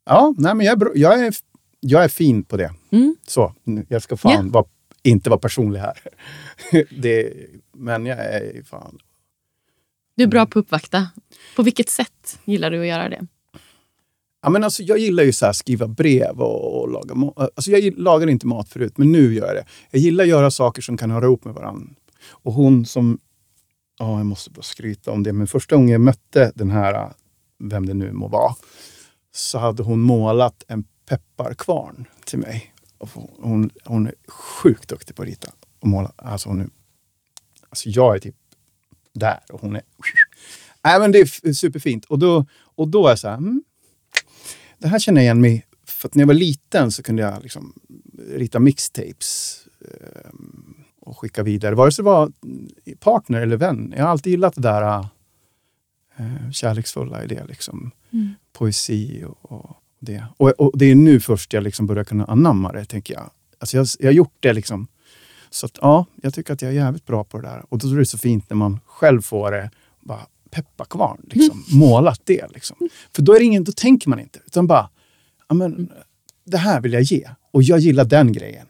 ja, 0.05 0.34
nej, 0.38 0.55
men 0.55 0.65
jag 0.65 0.82
är, 0.82 0.91
jag, 0.98 1.25
är, 1.25 1.34
jag 1.79 2.03
är 2.03 2.08
fin 2.08 2.44
på 2.44 2.58
det. 2.58 2.74
Mm. 2.91 3.15
Så, 3.27 3.53
jag 3.88 4.01
ska 4.01 4.17
fan 4.17 4.32
Ja. 4.46 4.51
vara, 4.51 4.65
inte 5.03 5.29
vara 5.29 5.39
personlig 5.39 5.79
här. 5.79 6.00
det, 7.01 7.34
men 7.74 8.05
jag 8.05 8.20
är 8.20 8.63
fan... 8.63 8.98
Du 10.17 10.24
är 10.24 10.27
bra 10.27 10.46
på 10.46 10.60
att 10.60 10.65
uppvakta. 10.65 11.08
På 11.55 11.63
vilket 11.63 11.89
sätt 11.89 12.39
gillar 12.46 12.72
du 12.72 12.82
att 12.82 12.88
göra 12.88 13.10
det? 13.10 13.27
Ja, 14.45 14.49
men 14.49 14.63
alltså, 14.63 14.83
jag 14.83 14.97
gillar 14.97 15.23
ju 15.23 15.33
så 15.33 15.45
här 15.45 15.53
skriva 15.53 15.87
brev 15.87 16.41
och, 16.41 16.81
och 16.81 16.91
laga 16.91 17.15
mat. 17.15 17.37
Alltså, 17.37 17.71
jag 17.71 17.97
lagade 17.97 18.31
inte 18.31 18.47
mat 18.47 18.69
förut, 18.69 18.97
men 18.97 19.11
nu 19.11 19.33
gör 19.33 19.45
jag 19.45 19.55
det. 19.55 19.65
Jag 19.91 20.01
gillar 20.01 20.23
att 20.23 20.29
göra 20.29 20.51
saker 20.51 20.81
som 20.81 20.97
kan 20.97 21.11
höra 21.11 21.25
ihop 21.25 21.45
med 21.45 21.53
varandra. 21.53 21.95
Och 22.29 22.53
hon 22.53 22.85
som... 22.85 23.19
Ja, 23.99 24.17
jag 24.17 24.25
måste 24.25 24.49
bara 24.49 24.61
skryta 24.61 25.11
om 25.11 25.23
det. 25.23 25.33
Men 25.33 25.47
första 25.47 25.75
gången 25.75 25.89
jag 25.89 26.01
mötte 26.01 26.51
den 26.55 26.71
här, 26.71 27.13
vem 27.59 27.85
det 27.85 27.93
nu 27.93 28.11
må 28.11 28.27
vara, 28.27 28.55
så 29.31 29.57
hade 29.57 29.83
hon 29.83 30.01
målat 30.01 30.63
en 30.67 30.83
pepparkvarn 31.09 32.05
till 32.25 32.39
mig. 32.39 32.73
Och 32.97 33.09
hon, 33.39 33.69
hon 33.83 34.07
är 34.07 34.13
sjukt 34.27 34.89
duktig 34.89 35.15
på 35.15 35.21
att 35.21 35.27
rita 35.27 35.51
och 35.79 35.87
måla. 35.87 36.11
Alltså, 36.15 36.49
hon 36.49 36.61
är, 36.61 36.67
alltså 37.69 37.89
jag 37.89 38.15
är 38.15 38.19
typ 38.19 38.35
där 39.13 39.39
och 39.49 39.61
hon 39.61 39.75
är... 39.75 39.81
Nej, 40.83 40.99
men 40.99 41.11
det 41.11 41.19
är 41.19 41.53
superfint. 41.53 42.05
Och 42.05 42.19
då, 42.19 42.45
och 42.61 42.87
då 42.87 43.05
är 43.05 43.11
jag 43.11 43.19
så 43.19 43.27
här... 43.27 43.37
Mm, 43.37 43.63
det 44.77 44.88
här 44.88 45.00
känner 45.00 45.22
jag 45.22 45.24
igen 45.24 45.41
mig 45.41 45.65
För 45.86 46.10
när 46.13 46.22
jag 46.22 46.27
var 46.27 46.34
liten 46.34 46.91
så 46.91 47.03
kunde 47.03 47.22
jag 47.22 47.44
liksom 47.44 47.74
rita 48.29 48.60
mixtapes 48.60 49.60
eh, 49.82 50.29
och 51.01 51.17
skicka 51.17 51.44
vidare. 51.44 51.75
Vare 51.75 51.91
sig 51.91 52.03
det 52.03 52.10
var 52.10 52.32
partner 53.00 53.41
eller 53.41 53.58
vän. 53.58 53.94
Jag 53.98 54.03
har 54.03 54.12
alltid 54.12 54.32
gillat 54.32 54.55
det 54.55 54.62
där 54.62 55.08
eh, 56.17 56.51
kärleksfulla 56.51 57.24
i 57.24 57.27
det. 57.27 57.46
Liksom. 57.46 57.91
Mm. 58.13 58.29
Poesi 58.53 59.24
och, 59.24 59.51
och 59.51 59.77
det. 60.00 60.24
Och, 60.38 60.50
och 60.50 60.77
det 60.77 60.86
är 60.86 60.96
nu 60.96 61.20
först 61.20 61.53
jag 61.53 61.63
liksom 61.63 61.88
börjar 61.88 62.03
kunna 62.03 62.25
anamma 62.25 62.72
det, 62.72 62.86
tänker 62.86 63.13
jag. 63.13 63.29
Alltså 63.60 63.77
jag, 63.77 63.88
jag 64.00 64.08
har 64.08 64.13
gjort 64.13 64.38
det 64.39 64.53
liksom. 64.53 64.88
Så 65.50 65.65
att, 65.65 65.77
ja, 65.82 66.05
jag 66.22 66.34
tycker 66.34 66.53
att 66.53 66.62
jag 66.62 66.72
är 66.72 66.75
jävligt 66.75 67.05
bra 67.05 67.24
på 67.24 67.41
det 67.41 67.48
där. 67.48 67.65
Och 67.70 67.77
då 67.77 67.88
är 67.88 67.98
det 67.98 68.05
så 68.05 68.17
fint 68.17 68.50
när 68.50 68.58
man 68.58 68.79
själv 68.86 69.22
får 69.22 69.51
det, 69.51 69.70
bara 70.00 70.25
pepparkvarn, 70.55 71.21
liksom. 71.24 71.63
målat 71.67 72.21
det. 72.24 72.53
Liksom. 72.53 72.77
För 73.15 73.21
då, 73.21 73.35
är 73.35 73.39
det 73.39 73.45
ingen, 73.45 73.63
då 73.63 73.71
tänker 73.71 74.09
man 74.09 74.19
inte, 74.19 74.39
utan 74.45 74.67
bara, 74.67 74.89
men, 75.53 75.89
det 76.45 76.57
här 76.57 76.81
vill 76.81 76.93
jag 76.93 77.01
ge. 77.01 77.29
Och 77.51 77.63
jag 77.63 77.79
gillar 77.79 78.05
den 78.05 78.33
grejen. 78.33 78.65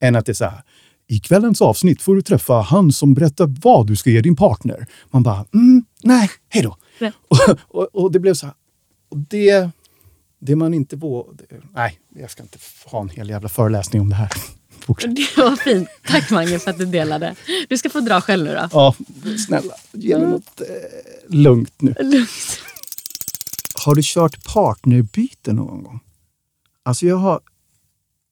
Än 0.00 0.16
att 0.16 0.26
det 0.26 0.32
är 0.32 0.34
så 0.34 0.44
här, 0.44 0.62
i 1.06 1.18
kvällens 1.18 1.62
avsnitt 1.62 2.02
får 2.02 2.14
du 2.14 2.22
träffa 2.22 2.60
han 2.60 2.92
som 2.92 3.14
berättar 3.14 3.54
vad 3.62 3.86
du 3.86 3.96
ska 3.96 4.10
ge 4.10 4.20
din 4.20 4.36
partner. 4.36 4.86
Man 5.10 5.22
bara, 5.22 5.44
mm, 5.54 5.84
nej, 6.02 6.30
hej 6.48 6.62
då. 6.62 6.76
Nej. 7.00 7.12
Och, 7.28 7.58
och, 7.68 7.88
och 7.92 8.12
det 8.12 8.18
blev 8.18 8.34
så 8.34 8.46
här, 8.46 8.54
och 9.08 9.18
det, 9.18 9.70
det 10.38 10.56
man 10.56 10.74
inte 10.74 10.96
vågar... 10.96 11.36
Nej, 11.74 11.98
jag 12.14 12.30
ska 12.30 12.42
inte 12.42 12.58
ha 12.84 13.00
en 13.00 13.08
hel 13.08 13.28
jävla 13.28 13.48
föreläsning 13.48 14.02
om 14.02 14.08
det 14.08 14.14
här. 14.14 14.30
Fortsätt. 14.86 15.16
Det 15.16 15.36
var 15.36 15.56
fint. 15.56 15.88
Tack 16.06 16.30
Mange 16.30 16.58
för 16.58 16.70
att 16.70 16.78
du 16.78 16.86
delade. 16.86 17.34
Du 17.68 17.78
ska 17.78 17.90
få 17.90 18.00
dra 18.00 18.20
själv 18.20 18.44
nu 18.44 18.54
då. 18.54 18.68
Ja, 18.72 18.94
snälla, 19.46 19.74
ge 19.92 20.18
mig 20.18 20.26
något 20.26 20.60
eh, 20.60 20.66
lugnt 21.28 21.82
nu. 21.82 21.94
Lugnt. 22.00 22.60
Har 23.84 23.94
du 23.94 24.00
kört 24.04 24.44
partnerbyte 24.44 25.52
någon 25.52 25.82
gång? 25.82 26.00
Alltså 26.82 27.06
jag 27.06 27.16
har... 27.16 27.40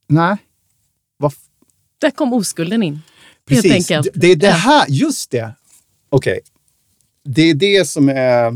Nej. 0.06 0.37
Vad 1.16 1.32
f- 1.32 1.38
Där 1.99 2.11
kom 2.11 2.32
oskulden 2.32 2.82
in. 2.82 3.02
Precis. 3.46 3.64
Helt 3.73 3.90
enkelt. 3.90 4.08
Det, 4.14 4.26
är 4.26 4.37
det 4.37 4.50
här, 4.50 4.87
just 4.88 5.30
det. 5.30 5.54
Okej. 6.08 6.40
Det 7.25 7.42
är 7.42 7.54
det 7.54 7.88
som 7.88 8.08
är... 8.08 8.46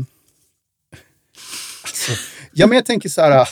Alltså, 1.83 2.11
ja, 2.53 2.67
men 2.67 2.75
jag 2.75 2.85
tänker 2.85 3.09
så 3.09 3.21
här... 3.21 3.47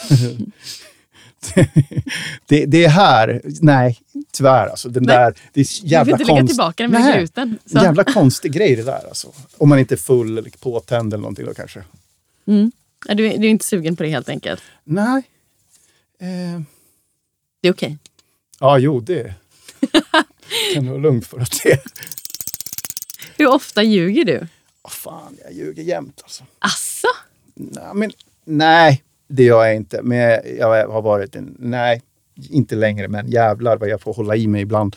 det, 2.45 2.65
det 2.65 2.85
är 2.85 2.89
här... 2.89 3.41
Nej, 3.61 3.99
tyvärr. 4.31 4.67
Alltså, 4.67 4.89
den 4.89 5.03
Nej. 5.03 5.15
där, 5.17 5.33
det 5.53 5.59
är 5.59 5.63
Du 5.63 5.79
får 5.79 5.87
jävla 5.89 6.11
inte 6.19 6.33
lägga 6.33 6.47
tillbaka 6.47 6.83
den 6.83 6.91
Nej. 6.91 7.17
gluten. 7.17 7.59
Så. 7.65 7.77
Jävla 7.77 8.03
konstig 8.03 8.51
grej 8.51 8.75
det 8.75 8.83
där. 8.83 9.07
Alltså. 9.07 9.31
Om 9.57 9.69
man 9.69 9.79
inte 9.79 9.95
är 9.95 9.97
full 9.97 10.37
eller 10.37 10.49
påtänd 10.59 11.13
eller 11.13 11.21
någonting 11.21 11.45
då 11.45 11.53
kanske. 11.53 11.83
Mm. 12.47 12.71
Du, 13.07 13.27
är- 13.27 13.37
du 13.37 13.45
är 13.47 13.49
inte 13.51 13.65
sugen 13.65 13.95
på 13.95 14.03
det 14.03 14.09
helt 14.09 14.29
enkelt. 14.29 14.61
Nej. 14.83 15.23
Eh, 16.19 16.61
Det 17.61 17.67
är 17.67 17.71
okej. 17.73 17.97
ja, 18.59 18.77
jo, 18.77 18.99
det 18.99 19.33
kan 20.73 20.83
du 20.83 20.89
vara 20.89 20.99
lugn 21.01 21.21
för 21.21 21.39
att 21.39 21.59
det... 21.63 21.79
Hur 23.37 23.47
ofta 23.47 23.83
ljuger 23.83 24.25
du? 24.25 24.47
Åh, 24.83 24.91
fan, 24.91 25.37
jag 25.43 25.53
ljuger 25.53 25.83
jämt 25.83 26.19
alltså. 26.23 26.43
Asså? 26.59 27.07
Nej, 27.55 27.83
men, 27.93 28.11
nej, 28.45 29.03
det 29.27 29.43
gör 29.43 29.65
jag 29.65 29.75
inte. 29.75 30.01
Men 30.01 30.17
jag 30.57 30.87
har 30.89 31.01
varit 31.01 31.35
en... 31.35 31.55
Nej, 31.59 32.01
inte 32.35 32.75
längre, 32.75 33.07
men 33.07 33.27
jävlar 33.27 33.77
vad 33.77 33.89
jag 33.89 34.01
får 34.01 34.13
hålla 34.13 34.35
i 34.35 34.47
mig 34.47 34.61
ibland. 34.61 34.95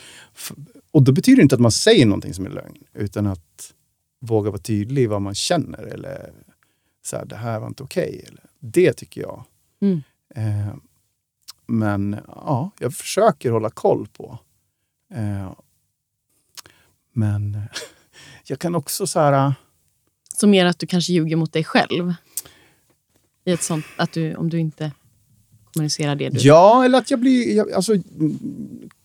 Och 0.90 1.02
då 1.02 1.12
betyder 1.12 1.36
det 1.36 1.42
inte 1.42 1.54
att 1.54 1.60
man 1.60 1.72
säger 1.72 2.06
någonting 2.06 2.34
som 2.34 2.46
är 2.46 2.50
lögn, 2.50 2.84
utan 2.94 3.26
att 3.26 3.74
våga 4.20 4.50
vara 4.50 4.60
tydlig 4.60 5.02
i 5.02 5.06
vad 5.06 5.22
man 5.22 5.34
känner. 5.34 5.82
Eller 5.82 6.32
så 7.02 7.16
här, 7.16 7.24
det 7.24 7.36
här 7.36 7.60
var 7.60 7.66
inte 7.66 7.82
okej. 7.82 8.24
eller 8.28 8.44
Det 8.60 8.92
tycker 8.92 9.20
jag. 9.20 9.44
Mm. 9.80 10.02
Eh, 10.34 10.74
men 11.66 12.16
ja, 12.26 12.70
jag 12.78 12.94
försöker 12.94 13.50
hålla 13.50 13.70
koll 13.70 14.06
på. 14.06 14.38
Eh, 15.14 15.52
men 17.12 17.60
jag 18.44 18.58
kan 18.58 18.74
också 18.74 19.06
så 19.06 19.20
här... 19.20 19.54
Så 20.36 20.46
mer 20.46 20.66
att 20.66 20.78
du 20.78 20.86
kanske 20.86 21.12
ljuger 21.12 21.36
mot 21.36 21.52
dig 21.52 21.64
själv? 21.64 22.14
I 23.50 23.52
ett 23.52 23.62
sånt, 23.62 23.84
att 23.96 24.12
du, 24.12 24.34
om 24.34 24.48
du 24.50 24.58
inte 24.58 24.92
kommunicerar 25.74 26.14
det 26.14 26.28
du... 26.28 26.38
Ja, 26.40 26.84
eller 26.84 26.98
att 26.98 27.10
jag 27.10 27.20
blir... 27.20 27.56
Jag, 27.56 27.72
alltså, 27.72 27.92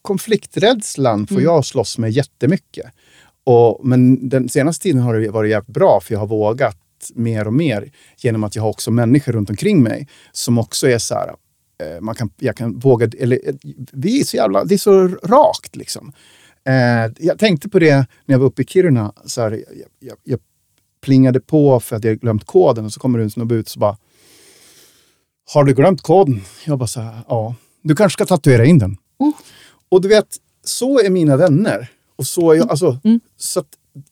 konflikträdslan 0.02 1.28
får 1.28 1.36
Mm. 1.36 1.44
jag 1.46 1.66
slåss 1.66 1.98
med 1.98 2.12
jättemycket. 2.12 2.86
Och, 3.44 3.80
men 3.84 4.30
den 4.30 4.50
senaste 4.50 4.84
tiden 4.84 5.02
har 5.02 5.16
det 5.16 5.30
varit 5.30 5.52
jävligt 5.52 5.74
bra 5.74 6.00
för 6.04 6.14
jag 6.14 6.20
har 6.20 6.28
vågat 6.28 6.78
mer 7.16 7.48
och 7.48 7.54
mer 7.54 7.92
genom 8.18 8.44
att 8.44 8.56
jag 8.56 8.64
har 8.64 8.70
också 8.70 8.92
människor 8.92 9.32
runt 9.34 9.50
omkring 9.50 9.84
mig 9.84 10.08
som 10.32 10.58
också 10.58 10.88
är 10.88 10.98
så 10.98 11.14
här... 11.16 11.28
eh, 11.84 12.02
Man 12.02 12.16
kan, 12.16 12.30
jag 12.40 12.56
kan 12.58 12.80
våga... 12.80 13.10
Eller, 13.20 13.40
eh, 13.50 13.56
vi 13.92 14.20
är 14.20 14.24
så 14.24 14.38
jävla... 14.38 14.64
Det 14.64 14.74
är 14.74 14.78
så 14.78 15.08
rakt 15.08 15.76
liksom. 15.76 16.14
Eh, 16.66 17.12
jag 17.20 17.40
tänkte 17.40 17.70
på 17.70 17.80
det 17.80 17.96
när 17.96 18.34
jag 18.34 18.40
var 18.40 18.46
uppe 18.46 18.62
i 18.62 18.66
Kiruna. 18.66 19.14
Så 19.26 19.42
här, 19.42 19.52
jag, 19.52 19.88
jag, 20.00 20.18
jag 20.24 20.40
plingade 21.02 21.40
på 21.40 21.80
för 21.80 21.96
att 21.96 22.04
jag 22.04 22.20
glömt 22.20 22.46
koden 22.46 22.86
och 22.86 22.94
så 22.94 23.00
kommer 23.00 23.20
det 23.20 23.24
en 23.26 23.32
snubbe 23.32 23.56
ut 23.56 23.66
och 23.66 23.72
så 23.72 23.80
bara 23.80 23.98
har 25.54 25.64
du 25.64 25.74
glömt 25.74 26.02
koden? 26.02 26.42
Jag 26.66 26.78
bara 26.80 26.88
så 26.88 27.02
här, 27.02 27.22
ja. 27.28 27.56
Du 27.82 27.96
kanske 27.96 28.14
ska 28.18 28.26
tatuera 28.26 28.66
in 28.66 28.80
den. 28.80 28.98
Mm. 29.20 29.34
Och 29.90 30.02
du 30.02 30.08
vet, 30.08 30.38
så 30.64 31.00
är 31.00 31.10
mina 31.10 31.38
vänner. 31.38 31.92
Och 32.16 32.28
så 32.28 32.52
är 32.52 32.56
jag, 32.56 32.70
alltså, 32.70 33.00
Mm. 33.04 33.20
så 33.38 33.60
att, 33.60 33.68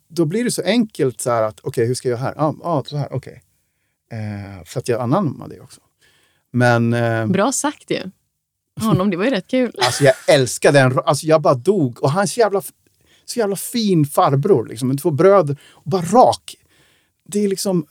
då 0.08 0.26
blir 0.26 0.44
det 0.44 0.52
så 0.52 0.62
enkelt 0.64 1.22
så 1.22 1.32
här 1.32 1.44
att, 1.44 1.60
okej, 1.64 1.88
hur 1.88 1.94
ska 1.96 2.10
jag 2.10 2.20
göra 2.20 2.28
här? 2.28 2.34
Ja, 2.38 2.56
ah, 2.64 2.84
så 2.86 2.98
här, 2.98 3.08
okej. 3.14 3.42
Eh, 4.12 4.64
för 4.66 4.80
att 4.80 4.88
jag 4.88 5.02
anammar 5.02 5.48
det 5.48 5.60
också. 5.60 5.82
Men 6.52 6.94
eh, 6.94 7.26
Bra 7.28 7.52
sagt 7.52 7.92
ju. 7.92 8.02
Honom, 8.82 9.10
det 9.10 9.18
var 9.18 9.26
ju 9.26 9.32
rätt 9.32 9.48
kul. 9.48 9.72
alltså 9.78 10.04
jag 10.04 10.14
älskar 10.28 10.72
den. 10.72 11.00
Alltså 11.06 11.26
jag 11.26 11.42
bara 11.42 11.54
dog. 11.54 12.04
Och 12.04 12.12
han 12.12 12.22
är 12.24 12.28
så 12.28 12.40
jävla, 12.40 12.62
så 13.26 13.40
jävla 13.40 13.56
fin 13.56 14.06
farbror. 14.06 14.66
Liksom. 14.68 14.98
Två 14.98 15.12
bröder. 15.12 15.58
Och 15.72 15.90
bara 15.90 16.02
rak. 16.02 16.56
Det 17.28 17.40
är 17.40 17.48
liksom, 17.48 17.86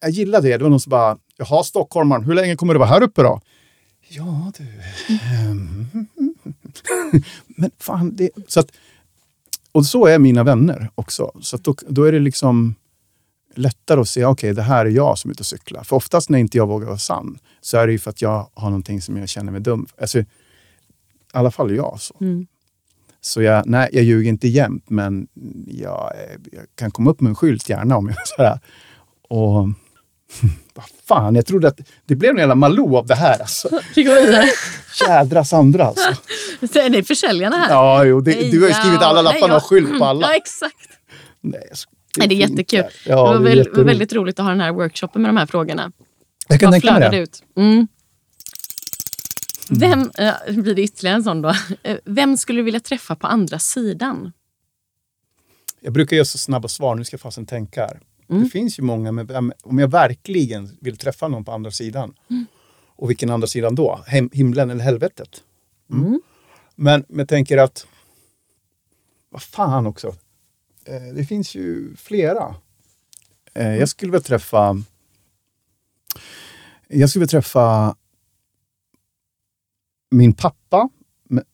jag 0.00 0.10
gillar 0.10 0.40
det. 0.42 0.56
Det 0.56 0.62
var 0.64 0.70
någon 0.70 0.80
som 0.80 0.90
bara, 0.90 1.18
jaha 1.36 1.64
stockholmaren, 1.64 2.24
hur 2.24 2.34
länge 2.34 2.56
kommer 2.56 2.74
du 2.74 2.78
vara 2.78 2.88
här 2.88 3.02
uppe 3.02 3.22
då? 3.22 3.40
Ja 4.08 4.52
du. 4.58 4.64
ehm, 5.14 5.86
Men 7.46 7.70
fan, 7.78 8.16
det, 8.16 8.30
så 8.46 8.60
att, 8.60 8.70
och 9.72 9.86
så 9.86 10.06
är 10.06 10.18
mina 10.18 10.42
vänner 10.44 10.90
också. 10.94 11.32
Så 11.40 11.56
att 11.56 11.64
då, 11.64 11.74
då 11.88 12.04
är 12.04 12.12
det 12.12 12.18
liksom 12.18 12.74
lättare 13.54 14.00
att 14.00 14.08
se, 14.08 14.24
okej 14.24 14.54
det 14.54 14.62
här 14.62 14.86
är 14.86 14.90
jag 14.90 15.18
som 15.18 15.28
är 15.30 15.32
ute 15.32 15.40
och 15.42 15.46
cyklar. 15.46 15.82
För 15.84 15.96
oftast 15.96 16.30
när 16.30 16.38
inte 16.38 16.56
jag 16.56 16.66
vågar 16.66 16.86
vara 16.86 16.98
sann 16.98 17.38
så 17.60 17.76
är 17.78 17.86
det 17.86 17.92
ju 17.92 17.98
för 17.98 18.10
att 18.10 18.22
jag 18.22 18.50
har 18.54 18.70
någonting 18.70 19.02
som 19.02 19.16
jag 19.16 19.28
känner 19.28 19.52
mig 19.52 19.60
dum 19.60 19.86
alltså, 20.00 20.18
I 20.18 20.26
alla 21.32 21.50
fall 21.50 21.76
jag. 21.76 22.00
Så, 22.00 22.14
Mm. 22.20 22.46
så 23.20 23.42
jag, 23.42 23.66
nej, 23.66 23.88
jag 23.92 24.04
ljuger 24.04 24.28
inte 24.28 24.48
jämt, 24.48 24.90
men 24.90 25.28
jag, 25.66 26.12
jag 26.52 26.64
kan 26.74 26.90
komma 26.90 27.10
upp 27.10 27.20
med 27.20 27.30
en 27.30 27.34
skylt 27.36 27.68
gärna 27.68 27.96
om 27.96 28.08
jag 28.08 28.28
sådär. 28.28 28.60
Och 29.28 29.68
vad 30.74 30.84
fan, 31.08 31.34
jag 31.34 31.46
trodde 31.46 31.68
att 31.68 31.80
det 32.06 32.14
blev 32.16 32.30
en 32.30 32.38
jävla 32.38 32.54
Malou 32.54 32.96
av 32.96 33.06
det 33.06 33.14
här. 33.14 33.40
Alltså. 33.40 33.68
Vi 33.94 34.02
går 34.02 34.14
vidare. 34.26 34.46
Jädra 35.08 35.44
Sandra 35.44 35.84
alltså. 35.84 36.14
Det 36.60 36.78
är 36.98 37.02
försäljarna 37.02 37.56
här. 37.56 37.68
Ja, 37.70 38.04
jo, 38.04 38.20
det, 38.20 38.50
du 38.50 38.60
har 38.60 38.68
ju 38.68 38.74
skrivit 38.74 39.00
alla 39.02 39.22
lapparna 39.22 39.56
och 39.56 39.64
skylt 39.64 39.98
på 39.98 40.04
alla. 40.04 40.26
Ja, 40.28 40.36
exakt. 40.36 40.76
Nej, 41.40 41.68
sk- 41.72 41.86
Nej, 42.16 42.28
det 42.28 42.34
är 42.34 42.36
jättekul. 42.48 42.84
Ja, 43.06 43.14
det 43.14 43.14
var, 43.16 43.32
det 43.32 43.38
är 43.38 43.42
väl, 43.42 43.58
jätteroligt. 43.58 43.88
väldigt 43.88 44.12
roligt 44.12 44.38
att 44.38 44.44
ha 44.44 44.50
den 44.50 44.60
här 44.60 44.72
workshopen 44.72 45.22
med 45.22 45.28
de 45.28 45.36
här 45.36 45.46
frågorna. 45.46 45.92
Jag 46.48 46.60
kan 46.60 46.70
Bara 46.70 46.80
tänka 46.80 46.98
mig 46.98 47.10
det. 47.10 47.18
Ut. 47.18 47.42
Mm. 47.56 47.88
Vem, 49.70 50.10
äh, 50.18 50.32
blir 50.48 50.74
det 50.74 50.82
ytterligare 50.82 51.16
en 51.16 51.22
sån 51.22 51.42
då? 51.42 51.54
Eh, 51.82 51.96
Vem 52.04 52.36
skulle 52.36 52.58
du 52.58 52.62
vilja 52.62 52.80
träffa 52.80 53.16
på 53.16 53.26
andra 53.26 53.58
sidan? 53.58 54.32
Jag 55.80 55.92
brukar 55.92 56.16
göra 56.16 56.24
så 56.24 56.38
snabba 56.38 56.68
svar, 56.68 56.94
nu 56.94 57.04
ska 57.04 57.14
jag 57.14 57.20
fasen 57.20 57.46
tänka 57.46 57.80
här. 57.80 58.00
Mm. 58.30 58.42
Det 58.42 58.48
finns 58.48 58.78
ju 58.78 58.82
många, 58.82 59.12
men 59.12 59.52
om 59.62 59.78
jag 59.78 59.88
verkligen 59.88 60.78
vill 60.80 60.96
träffa 60.96 61.28
någon 61.28 61.44
på 61.44 61.52
andra 61.52 61.70
sidan. 61.70 62.14
Mm. 62.30 62.46
Och 62.86 63.10
vilken 63.10 63.30
andra 63.30 63.46
sidan 63.46 63.74
då? 63.74 64.00
Hem, 64.06 64.30
himlen 64.32 64.70
eller 64.70 64.84
helvetet? 64.84 65.42
Mm. 65.92 66.20
Men, 66.74 67.04
men 67.08 67.18
jag 67.18 67.28
tänker 67.28 67.58
att, 67.58 67.86
vad 69.30 69.42
fan 69.42 69.86
också. 69.86 70.14
Eh, 70.84 71.14
det 71.14 71.24
finns 71.24 71.54
ju 71.54 71.96
flera. 71.96 72.54
Eh, 73.54 73.76
jag 73.76 73.88
skulle 73.88 74.12
vilja 74.12 74.22
träffa, 74.22 74.82
jag 76.88 77.10
skulle 77.10 77.20
vilja 77.20 77.30
träffa 77.30 77.96
min 80.10 80.32
pappa. 80.32 80.88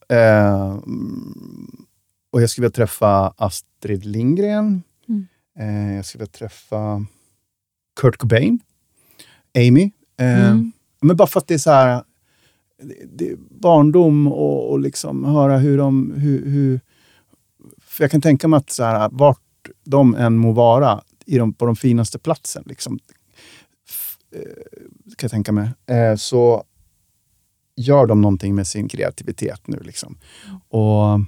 Eh, 0.08 0.70
mm, 0.70 1.86
och 2.30 2.42
jag 2.42 2.50
skulle 2.50 2.64
vilja 2.64 2.74
träffa 2.74 3.34
Astrid 3.36 4.04
Lindgren. 4.04 4.82
Mm. 5.56 5.90
Eh, 5.90 5.96
jag 5.96 6.04
skulle 6.04 6.26
träffa 6.26 7.06
Kurt 8.00 8.16
Cobain. 8.16 8.58
Amy. 9.58 9.90
Eh, 10.18 10.50
Mm. 10.50 10.72
Men 11.00 11.16
bara 11.16 11.28
för 11.28 11.40
att 11.40 11.46
det 11.46 11.54
är 11.54 11.58
så 11.58 11.70
här, 11.70 12.02
det, 13.04 13.30
är 13.30 13.36
barndom 13.50 14.26
och, 14.26 14.70
och 14.70 14.80
liksom 14.80 15.24
höra 15.24 15.58
hur 15.58 15.78
de... 15.78 16.12
Hur, 16.16 16.46
hur, 16.50 16.80
för 17.80 18.04
jag 18.04 18.10
kan 18.10 18.20
tänka 18.20 18.48
mig 18.48 18.56
att 18.56 18.70
så 18.70 18.84
här, 18.84 19.08
vart 19.12 19.40
de 19.84 20.14
än 20.14 20.36
må 20.36 20.52
vara, 20.52 21.02
i 21.26 21.38
de, 21.38 21.52
på 21.52 21.66
de 21.66 21.76
finaste 21.76 22.18
platsen, 22.18 22.62
liksom, 22.66 22.98
eh, 24.32 24.40
kan 25.16 25.18
jag 25.20 25.30
tänka 25.30 25.52
mig, 25.52 25.70
så 26.18 26.64
gör 27.76 28.06
de 28.06 28.20
någonting 28.20 28.54
med 28.54 28.66
sin 28.66 28.88
kreativitet 28.88 29.68
nu. 29.68 29.80
Liksom. 29.80 30.18
Och, 30.68 31.20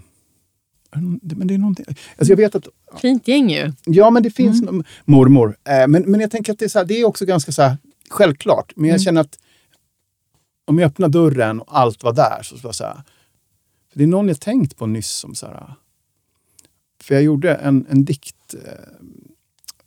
men 0.90 1.46
det 1.46 1.54
är 1.54 1.58
någonting... 1.58 1.86
Alltså 1.88 2.32
jag 2.32 2.36
vet 2.36 2.54
att 2.54 2.68
Fint 3.00 3.28
gäng 3.28 3.50
ju. 3.50 3.72
Ja, 3.84 4.10
men 4.10 4.22
det 4.22 4.30
finns 4.30 4.62
någon- 4.62 4.84
mormor. 5.04 5.56
Eh, 5.64 5.88
men, 5.88 6.02
men 6.02 6.20
jag 6.20 6.30
tänker 6.30 6.52
att 6.52 6.58
det 6.58 6.64
är, 6.64 6.68
så 6.68 6.78
här, 6.78 6.86
det 6.86 7.00
är 7.00 7.04
också 7.04 7.26
ganska 7.26 7.52
så 7.52 7.62
här, 7.62 7.76
självklart. 8.10 8.72
Men 8.76 8.84
jag 8.84 8.94
Mm. 8.94 9.04
känner 9.04 9.20
att 9.20 9.38
om 10.66 10.78
jag 10.78 10.86
öppnar 10.88 11.08
dörren 11.08 11.60
och 11.60 11.78
allt 11.78 12.02
var 12.02 12.12
där 12.12 12.42
så 12.42 12.72
så 12.72 12.84
här. 12.84 12.94
För 13.92 13.98
det 13.98 14.04
är 14.04 14.08
någon 14.08 14.28
jag 14.28 14.40
tänkt 14.40 14.76
på 14.76 14.86
nyss 14.86 15.10
som 15.10 15.34
så 15.34 15.46
här. 15.46 15.74
För 17.02 17.14
jag 17.14 17.24
gjorde 17.24 17.54
en, 17.54 17.86
en 17.90 18.04
dikt. 18.04 18.54
Eh, 18.54 18.72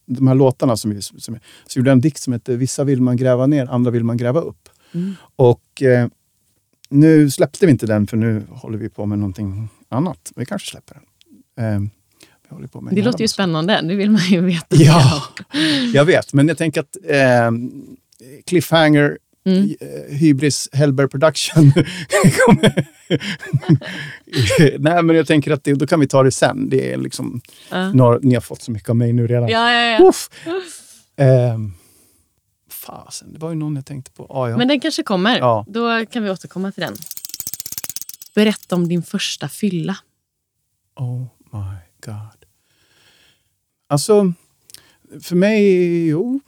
de 0.05 0.27
här 0.27 0.35
låtarna 0.35 0.77
som, 0.77 0.91
vi- 0.91 1.01
som 1.01 1.39
så 1.67 1.79
gjorde 1.79 1.89
jag 1.89 1.95
en 1.95 2.01
dikt 2.01 2.17
som 2.21 2.33
heter 2.33 2.57
Vissa 2.57 2.83
vill 2.83 3.01
man 3.01 3.17
gräva 3.17 3.47
ner, 3.47 3.65
andra 3.65 3.91
vill 3.91 4.03
man 4.03 4.17
gräva 4.17 4.39
upp. 4.41 4.69
Mm. 4.93 5.13
Och 5.35 5.81
eh, 5.81 6.07
nu 6.89 7.31
släppte 7.31 7.65
vi 7.65 7.71
inte 7.71 7.85
den 7.85 8.07
för 8.07 8.17
nu 8.17 8.43
håller 8.49 8.77
vi 8.77 8.89
på 8.89 9.05
med 9.05 9.19
någonting 9.19 9.69
annat. 9.95 10.31
Vi 10.35 10.45
kanske 10.45 10.67
släpper 10.71 10.97
den. 11.55 11.65
Eh, 11.65 11.81
Det 12.91 13.01
låter 13.01 13.21
ju 13.21 13.27
spännande. 13.27 13.81
Det 13.83 13.95
vill 13.95 14.11
man 14.11 14.21
ju 14.21 14.41
veta. 14.41 14.75
Ja, 14.75 15.23
jag 15.93 16.05
vet. 16.05 16.33
Men 16.33 16.47
jag 16.47 16.57
tänker 16.57 16.81
att 16.81 16.97
eh, 17.07 17.51
Cliffhanger, 18.45 19.17
Mm. 19.45 19.75
eh, 19.81 20.15
Hybris, 20.17 20.69
Hellberg 20.73 21.07
Production. 21.07 21.71
Nej, 24.79 25.03
men 25.03 25.15
jag 25.15 25.27
tänker 25.27 25.51
att 25.51 25.63
det, 25.63 25.73
då 25.73 25.87
kan 25.87 25.99
vi 25.99 26.07
ta 26.07 26.23
det 26.23 26.31
sen. 26.31 26.69
Det 26.69 26.93
är 26.93 26.97
liksom, 26.97 27.41
Ja. 27.71 27.93
några, 27.93 28.19
ni 28.21 28.33
har 28.33 28.41
fått 28.41 28.61
så 28.61 28.71
mycket 28.71 28.89
av 28.89 28.95
mig 28.95 29.13
nu 29.13 29.27
redan. 29.27 29.49
Ja, 29.49 29.71
ja, 29.73 29.81
ja. 29.99 30.07
Uff. 30.09 30.29
Ehm, 31.17 31.73
fasen, 32.69 33.33
det 33.33 33.39
var 33.39 33.49
ju 33.49 33.55
någon 33.55 33.75
jag 33.75 33.85
tänkte 33.85 34.11
på. 34.11 34.25
Ah, 34.29 34.49
ja. 34.49 34.57
Men 34.57 34.67
den 34.67 34.79
kanske 34.79 35.03
kommer. 35.03 35.37
Ja. 35.39 35.65
Då 35.67 36.05
kan 36.05 36.23
vi 36.23 36.29
återkomma 36.29 36.71
till 36.71 36.81
den. 36.83 36.93
Berätta 38.35 38.75
om 38.75 38.87
din 38.87 39.03
första 39.03 39.49
fylla. 39.49 39.97
Oh 40.95 41.21
my 41.51 41.77
god. 42.05 42.45
Alltså, 43.87 44.33
för 45.21 45.35
mig, 45.35 46.07
jo. 46.07 46.39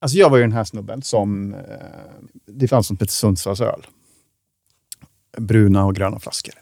Alltså 0.00 0.18
jag 0.18 0.30
var 0.30 0.36
ju 0.36 0.42
den 0.42 0.52
här 0.52 0.64
snubben 0.64 1.02
som... 1.02 1.54
Eh, 1.54 1.60
det 2.46 2.68
fanns 2.68 2.78
något 2.78 2.86
som 2.86 2.96
hette 3.00 3.12
Sundsvallsöl. 3.12 3.86
Bruna 5.38 5.84
och 5.84 5.94
gröna 5.94 6.18
flaskor. 6.20 6.54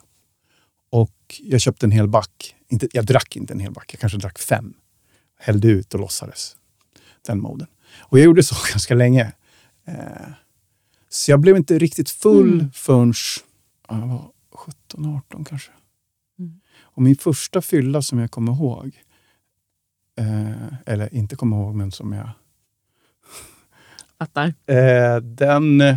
Och 0.90 1.40
jag 1.42 1.60
köpte 1.60 1.86
en 1.86 1.90
hel 1.90 2.08
back. 2.08 2.54
Inte, 2.68 2.88
jag 2.92 3.06
drack 3.06 3.36
inte 3.36 3.52
en 3.54 3.60
hel 3.60 3.72
back, 3.72 3.90
jag 3.94 4.00
kanske 4.00 4.18
drack 4.18 4.38
fem. 4.38 4.74
Hällde 5.38 5.68
ut 5.68 5.94
och 5.94 6.00
låtsades. 6.00 6.56
Den 7.26 7.40
moden. 7.40 7.66
Och 7.98 8.18
jag 8.18 8.24
gjorde 8.24 8.42
så 8.42 8.54
ganska 8.72 8.94
länge. 8.94 9.32
Eh, 9.84 10.28
så 11.08 11.30
jag 11.30 11.40
blev 11.40 11.56
inte 11.56 11.78
riktigt 11.78 12.10
full 12.10 12.52
Mm. 12.52 12.70
förrän 12.74 13.14
jag 13.88 14.06
var 14.06 14.30
17, 14.54 15.16
18 15.16 15.44
kanske. 15.44 15.70
Mm. 16.38 16.60
Och 16.80 17.02
min 17.02 17.16
första 17.16 17.62
fylla 17.62 18.02
som 18.02 18.18
jag 18.18 18.30
kommer 18.30 18.52
ihåg, 18.52 19.02
eh, 20.18 20.74
eller 20.86 21.14
inte 21.14 21.36
kommer 21.36 21.56
ihåg, 21.56 21.74
men 21.74 21.92
som 21.92 22.12
jag... 22.12 22.30
Fattar. 24.18 24.54
Eh, 24.66 25.16
den... 25.16 25.80
Eh, 25.80 25.96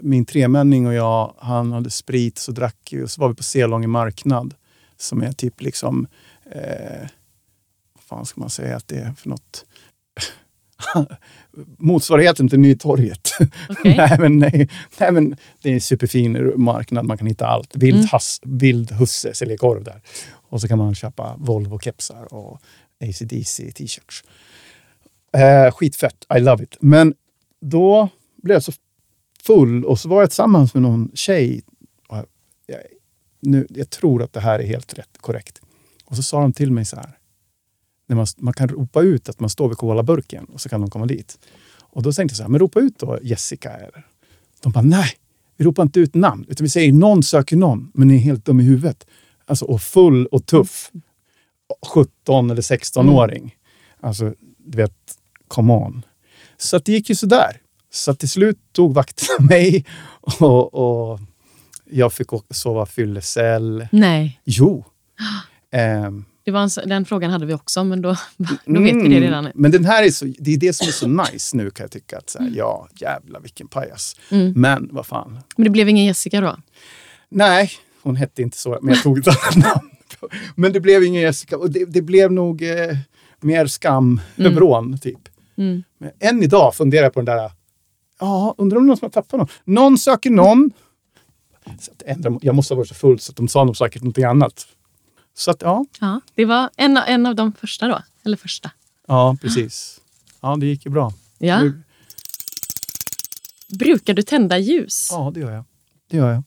min 0.00 0.24
tremänning 0.24 0.86
och 0.86 0.94
jag, 0.94 1.34
han 1.38 1.72
hade 1.72 1.90
sprit, 1.90 2.38
så 2.38 2.52
drack 2.52 2.88
vi 2.92 3.02
och 3.02 3.10
så 3.10 3.20
var 3.20 3.28
vi 3.28 3.34
på 3.34 3.42
Selånge 3.42 3.86
marknad. 3.86 4.54
Som 4.96 5.22
är 5.22 5.32
typ 5.32 5.60
liksom... 5.60 6.06
Eh, 6.44 7.08
vad 7.94 8.04
fan 8.04 8.26
ska 8.26 8.40
man 8.40 8.50
säga 8.50 8.76
att 8.76 8.88
det 8.88 8.98
är 8.98 9.12
för 9.12 9.28
något? 9.28 9.66
Motsvarigheten 11.78 12.48
till 12.48 12.60
Nytorget. 12.60 13.28
Okej. 13.68 13.94
nej, 13.96 14.16
men, 14.18 14.38
nej, 14.38 14.68
nej, 15.00 15.12
men 15.12 15.36
det 15.62 15.68
är 15.68 15.74
en 15.74 15.80
superfin 15.80 16.52
marknad, 16.56 17.04
man 17.04 17.18
kan 17.18 17.26
hitta 17.26 17.46
allt. 17.46 17.76
Vild, 17.76 17.96
Mm. 17.96 18.06
hass, 18.12 18.40
vild 18.44 18.92
husse 18.92 19.34
säljer 19.34 19.56
korv 19.56 19.84
där. 19.84 20.00
Och 20.32 20.60
så 20.60 20.68
kan 20.68 20.78
man 20.78 20.94
köpa 20.94 21.36
Volvo-kepsar 21.38 22.34
och 22.34 22.60
AC/DC 23.00 23.72
t-shirts. 23.72 24.24
Eh, 25.36 25.72
skitfett, 25.72 26.26
I 26.36 26.40
love 26.40 26.64
it. 26.64 26.76
Men 26.80 27.14
då 27.60 28.08
blev 28.42 28.54
jag 28.54 28.62
så 28.62 28.72
full 29.42 29.84
och 29.84 29.98
så 30.00 30.08
var 30.08 30.20
jag 30.22 30.30
tillsammans 30.30 30.74
med 30.74 30.82
någon 30.82 31.10
tjej. 31.14 31.62
Jag, 32.66 32.78
nu, 33.40 33.66
jag 33.70 33.90
tror 33.90 34.22
att 34.22 34.32
det 34.32 34.40
här 34.40 34.58
är 34.58 34.66
helt 34.66 34.94
rätt, 34.98 35.18
korrekt. 35.18 35.60
Och 36.04 36.16
så 36.16 36.22
sa 36.22 36.40
de 36.40 36.52
till 36.52 36.70
mig 36.72 36.84
så 36.84 36.96
här. 36.96 37.18
När 38.12 38.16
man, 38.16 38.26
man 38.38 38.54
kan 38.54 38.68
ropa 38.68 39.00
ut 39.02 39.28
att 39.28 39.40
man 39.40 39.50
står 39.50 39.68
vid 39.68 39.78
colaburken 39.78 40.44
och 40.44 40.60
så 40.60 40.68
kan 40.68 40.80
de 40.80 40.90
komma 40.90 41.06
dit. 41.06 41.38
Och 41.80 42.02
då 42.02 42.12
tänkte 42.12 42.32
jag 42.32 42.36
så 42.36 42.42
här, 42.42 42.50
men 42.50 42.60
ropa 42.60 42.80
ut 42.80 42.98
då 42.98 43.18
Jessica. 43.22 43.70
Eller? 43.70 44.06
De 44.62 44.72
bara, 44.72 44.82
nej, 44.82 45.10
vi 45.56 45.64
ropar 45.64 45.82
inte 45.82 46.00
ut 46.00 46.14
namn. 46.14 46.46
Utan 46.48 46.64
vi 46.64 46.70
säger 46.70 46.92
någon 46.92 47.22
söker 47.22 47.56
någon, 47.56 47.90
men 47.94 48.08
ni 48.08 48.14
är 48.14 48.18
helt 48.18 48.44
dum 48.44 48.60
i 48.60 48.62
huvudet. 48.62 49.06
Alltså, 49.46 49.64
och 49.64 49.82
full 49.82 50.26
och 50.26 50.46
tuff. 50.46 50.90
17 51.94 52.50
eller 52.50 52.62
16-åring. 52.62 53.54
Alltså, 54.00 54.34
du 54.58 54.76
vet, 54.76 54.94
come 55.48 55.72
on. 55.72 56.02
Så 56.56 56.76
att 56.76 56.84
det 56.84 56.92
gick 56.92 57.08
ju 57.08 57.14
sådär. 57.14 57.60
Så 57.90 58.14
till 58.14 58.28
slut 58.28 58.58
tog 58.72 58.94
vakterna 58.94 59.46
mig 59.48 59.84
och, 60.20 60.74
och 60.74 61.20
jag 61.90 62.12
fick 62.12 62.28
sova 62.50 62.86
fyllecell. 62.86 63.88
Nej, 63.92 64.40
Jo. 64.44 64.84
Ehm, 65.74 66.24
det 66.44 66.50
var 66.50 66.62
en, 66.62 66.88
den 66.88 67.04
frågan 67.04 67.30
hade 67.30 67.46
vi 67.46 67.54
också, 67.54 67.84
men 67.84 68.02
då, 68.02 68.08
då 68.64 68.80
vet 68.80 68.94
vi 68.94 69.08
det 69.08 69.20
redan. 69.20 69.44
Mm. 69.44 69.52
Men 69.54 69.70
den 69.70 69.84
här 69.84 70.02
är 70.02 70.10
så, 70.10 70.24
det 70.38 70.54
är 70.54 70.58
det 70.58 70.72
som 70.72 70.88
är 70.88 70.92
så 70.92 71.06
nice 71.08 71.56
nu 71.56 71.70
kan 71.70 71.84
jag 71.84 71.90
tycka. 71.90 72.18
Att 72.18 72.30
så 72.30 72.38
här, 72.38 72.52
ja, 72.56 72.88
jävlar 72.94 73.40
vilken 73.40 73.68
pajas. 73.68 74.16
Mm. 74.30 74.52
Men 74.56 74.88
vad 74.92 75.06
fan. 75.06 75.38
Men 75.56 75.64
det 75.64 75.70
blev 75.70 75.88
ingen 75.88 76.04
Jessica 76.04 76.40
då? 76.40 76.56
Nej, 77.28 77.70
hon 78.02 78.16
hette 78.16 78.42
inte 78.42 78.58
så, 78.58 78.78
men 78.82 78.94
jag 78.94 79.02
tog 79.02 79.18
ett 79.18 79.28
annat 79.28 79.56
namn. 79.56 79.90
Men 80.54 80.72
det 80.72 80.80
blev 80.80 81.04
ingen 81.04 81.22
Jessica. 81.22 81.58
Och 81.58 81.70
det, 81.70 81.84
det 81.84 82.02
blev 82.02 82.32
nog 82.32 82.62
eh, 82.62 82.96
mer 83.40 83.66
skam 83.66 84.20
Mm. 84.36 84.54
vrån, 84.54 84.98
typ. 84.98 85.28
Mm. 85.56 85.82
Men 85.98 86.10
än 86.20 86.42
idag 86.42 86.74
funderar 86.74 87.02
jag 87.02 87.14
på 87.14 87.20
den 87.20 87.36
där, 87.36 87.50
ja, 88.20 88.54
undrar 88.58 88.78
om 88.78 88.86
någon 88.86 88.96
som 88.96 89.06
har 89.06 89.10
tappat 89.10 89.38
någon. 89.38 89.48
Någon 89.64 89.98
söker 89.98 90.30
någon. 90.30 90.70
Så 91.80 91.92
att 91.92 92.02
ändra, 92.02 92.38
jag 92.42 92.54
måste 92.54 92.74
ha 92.74 92.76
varit 92.76 92.88
så 92.88 92.94
full 92.94 93.18
så 93.18 93.32
att 93.32 93.36
de 93.36 93.48
sa 93.48 93.64
nog 93.64 93.76
säkert 93.76 94.02
någonting 94.02 94.24
annat. 94.24 94.66
Så 95.34 95.50
att 95.50 95.62
ja, 95.62 95.84
Ja, 96.00 96.20
det 96.34 96.44
var 96.44 96.70
en, 96.76 96.96
av- 96.96 97.04
en 97.06 97.26
av 97.26 97.34
de 97.34 97.52
första 97.52 97.88
då. 97.88 98.02
Eller 98.24 98.36
första. 98.36 98.70
ja 99.06 99.36
precis. 99.40 100.00
Ja, 100.40 100.56
det 100.56 100.66
gick 100.66 100.84
ju 100.84 100.90
bra. 100.90 101.12
Ja. 101.38 101.62
Nu- 101.62 101.82
Brukar 103.78 104.14
du 104.14 104.22
tända 104.22 104.58
ljus? 104.58 105.08
Ja, 105.10 105.30
det 105.34 105.40
gör 105.40 105.50
jag. 105.52 105.64
Det 106.08 106.16
gör 106.16 106.30
jag. 106.32 106.42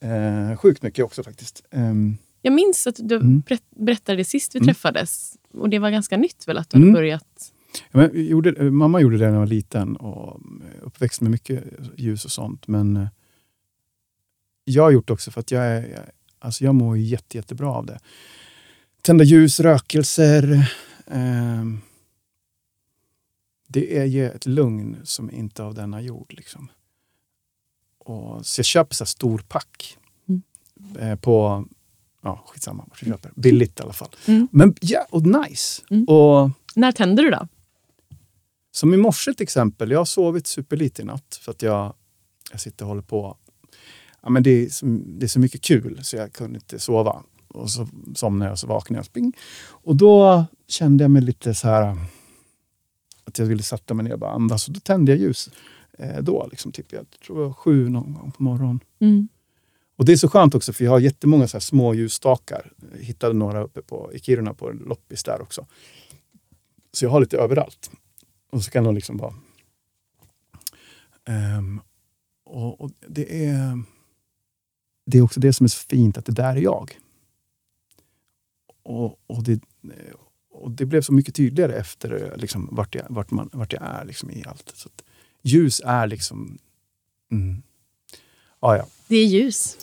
Eh, 0.00 0.56
sjukt 0.56 0.82
mycket 0.82 1.04
också 1.04 1.22
faktiskt. 1.22 1.62
Ehm, 1.70 2.16
Jag 2.42 2.52
minns 2.54 2.86
att 2.86 2.96
du 2.98 3.16
Mm. 3.16 3.40
berätt- 3.40 3.70
berättade 3.76 4.18
det 4.18 4.24
sist 4.24 4.54
vi 4.54 4.58
Mm. 4.58 4.66
träffades. 4.66 5.36
Och 5.52 5.68
det 5.70 5.78
var 5.78 5.90
ganska 5.90 6.16
nytt 6.16 6.48
väl 6.48 6.58
att 6.58 6.70
du 6.70 6.76
hade 6.76 6.84
Mm. 6.84 6.94
börjat? 6.94 7.52
Ja, 7.90 7.98
men, 8.00 8.26
gjorde, 8.26 8.70
mamma 8.70 9.00
gjorde 9.00 9.18
det 9.18 9.24
när 9.26 9.32
jag 9.32 9.38
var 9.38 9.46
liten 9.46 9.96
och 9.96 10.40
eh, 10.62 10.86
uppväxt 10.86 11.20
med 11.20 11.30
mycket 11.30 11.64
ljus 11.96 12.24
och 12.24 12.32
sånt. 12.32 12.68
Men 12.68 12.96
eh, 12.96 13.08
jag 14.64 14.82
har 14.82 14.90
gjort 14.90 15.06
det 15.06 15.12
också 15.12 15.30
för 15.30 15.40
att 15.40 15.50
jag, 15.50 15.64
är, 15.64 15.80
jag, 15.88 16.00
alltså 16.42 16.64
jag 16.64 16.74
mår 16.74 16.98
jätte, 16.98 17.36
jättebra 17.36 17.68
av 17.72 17.86
det. 17.86 18.00
Tända 19.02 19.24
ljus, 19.24 19.60
rökelser. 19.60 20.52
Eh, 21.06 21.64
det 23.68 23.98
är 23.98 24.04
ju 24.04 24.30
ett 24.30 24.46
lugn 24.46 24.96
som 25.04 25.30
inte 25.30 25.62
av 25.62 25.74
denna 25.74 26.00
jord. 26.00 26.32
Liksom. 26.36 26.68
Och, 27.98 28.46
så 28.46 28.58
jag 28.58 28.66
köper 28.66 28.94
så 28.94 29.04
här 29.04 29.06
stor 29.06 29.38
pack 29.48 29.98
Mm. 30.28 30.96
eh, 30.98 31.16
på, 31.18 31.64
ja 32.22 32.44
skitsamma 32.46 32.84
vart 32.88 33.02
jag 33.02 33.08
köper. 33.14 33.32
Billigt 33.36 33.80
i 33.80 33.82
alla 33.82 33.92
fall. 33.92 34.08
Mm. 34.26 34.48
Men 34.52 34.74
ja, 34.80 35.06
och 35.10 35.22
nice. 35.26 35.82
Mm. 35.90 36.04
Och 36.04 36.50
När 36.74 36.92
tänder 36.92 37.22
du 37.22 37.30
då? 37.30 37.48
som 38.70 38.94
i 38.94 38.96
morse 38.96 39.34
till 39.34 39.42
exempel, 39.42 39.90
jag 39.90 39.98
har 40.00 40.04
sovit 40.04 40.46
superlite 40.46 41.02
i 41.02 41.04
natt 41.04 41.38
för 41.42 41.50
att 41.52 41.62
jag, 41.62 41.94
jag 42.50 42.60
sitter 42.60 42.84
och 42.84 42.88
håller 42.88 43.02
på. 43.02 43.36
Ja, 44.22 44.30
men 44.30 44.42
det, 44.42 44.50
är 44.50 44.68
så, 44.68 44.86
det 44.86 45.26
är 45.26 45.28
så 45.28 45.40
mycket 45.40 45.62
kul 45.62 46.00
så 46.02 46.16
jag 46.16 46.32
kunde 46.32 46.56
inte 46.56 46.78
sova. 46.78 47.22
Och 47.48 47.70
så 47.70 47.88
somnade 48.14 48.48
jag 48.48 48.52
och 48.52 48.58
så 48.58 48.66
vaknade 48.66 48.98
jag. 48.98 49.06
Spring. 49.06 49.32
Och 49.64 49.96
då 49.96 50.44
kände 50.68 51.04
jag 51.04 51.10
mig 51.10 51.22
lite 51.22 51.54
så 51.54 51.68
här 51.68 51.96
att 53.24 53.38
jag 53.38 53.46
ville 53.46 53.62
sätta 53.62 53.94
mig 53.94 54.04
ner 54.04 54.12
och 54.12 54.18
bara 54.18 54.32
andas. 54.32 54.68
Och 54.68 54.74
då 54.74 54.80
tände 54.80 55.12
jag 55.12 55.20
ljus. 55.20 55.50
Eh, 55.98 56.22
då, 56.22 56.48
liksom, 56.50 56.72
typ, 56.72 56.92
jag 56.92 57.06
tror 57.26 57.38
det 57.38 57.46
var 57.46 57.52
sju 57.52 57.88
någon 57.88 58.14
gång 58.14 58.32
på 58.32 58.42
morgonen. 58.42 58.80
Mm. 58.98 59.28
Och 59.96 60.04
det 60.04 60.12
är 60.12 60.16
så 60.16 60.28
skönt 60.28 60.54
också 60.54 60.72
för 60.72 60.84
jag 60.84 60.90
har 60.90 61.00
jättemånga 61.00 61.48
så 61.48 61.56
här 61.56 61.60
små 61.60 61.94
ljusstakar. 61.94 62.72
Jag 62.92 63.04
hittade 63.04 63.34
några 63.34 63.62
uppe 63.62 63.82
på, 63.82 64.10
i 64.14 64.20
Kiruna 64.20 64.54
på 64.54 64.70
en 64.70 64.76
loppis 64.76 65.24
där 65.24 65.42
också. 65.42 65.66
Så 66.92 67.04
jag 67.04 67.10
har 67.10 67.20
lite 67.20 67.38
överallt. 67.38 67.90
Och 68.50 68.64
så 68.64 68.70
kan 68.70 68.84
de 68.84 68.94
liksom 68.94 69.16
vara... 69.16 69.34
Ehm, 71.24 71.80
och, 72.44 72.80
och 72.80 72.90
det 73.08 73.46
är... 73.46 73.82
Det 75.06 75.18
är 75.18 75.22
också 75.22 75.40
det 75.40 75.52
som 75.52 75.64
är 75.64 75.68
så 75.68 75.78
fint, 75.78 76.18
att 76.18 76.26
det 76.26 76.32
där 76.32 76.56
är 76.56 76.60
jag. 76.60 76.98
Och, 78.84 79.20
och, 79.26 79.42
det, 79.42 79.60
och 80.50 80.70
det 80.70 80.86
blev 80.86 81.02
så 81.02 81.12
mycket 81.12 81.34
tydligare 81.34 81.72
efter 81.74 82.34
liksom, 82.38 82.68
vart, 82.72 82.94
jag, 82.94 83.04
vart, 83.08 83.30
man, 83.30 83.50
vart 83.52 83.72
jag 83.72 83.82
är 83.82 84.04
liksom, 84.04 84.30
i 84.30 84.44
allt. 84.46 84.72
Så 84.74 84.88
ljus 85.42 85.80
är 85.84 86.06
liksom... 86.06 86.58
Mm. 87.32 87.62
Ja, 88.60 88.76
ja. 88.76 88.86
Det 89.08 89.16
är 89.16 89.26
ljus. 89.26 89.76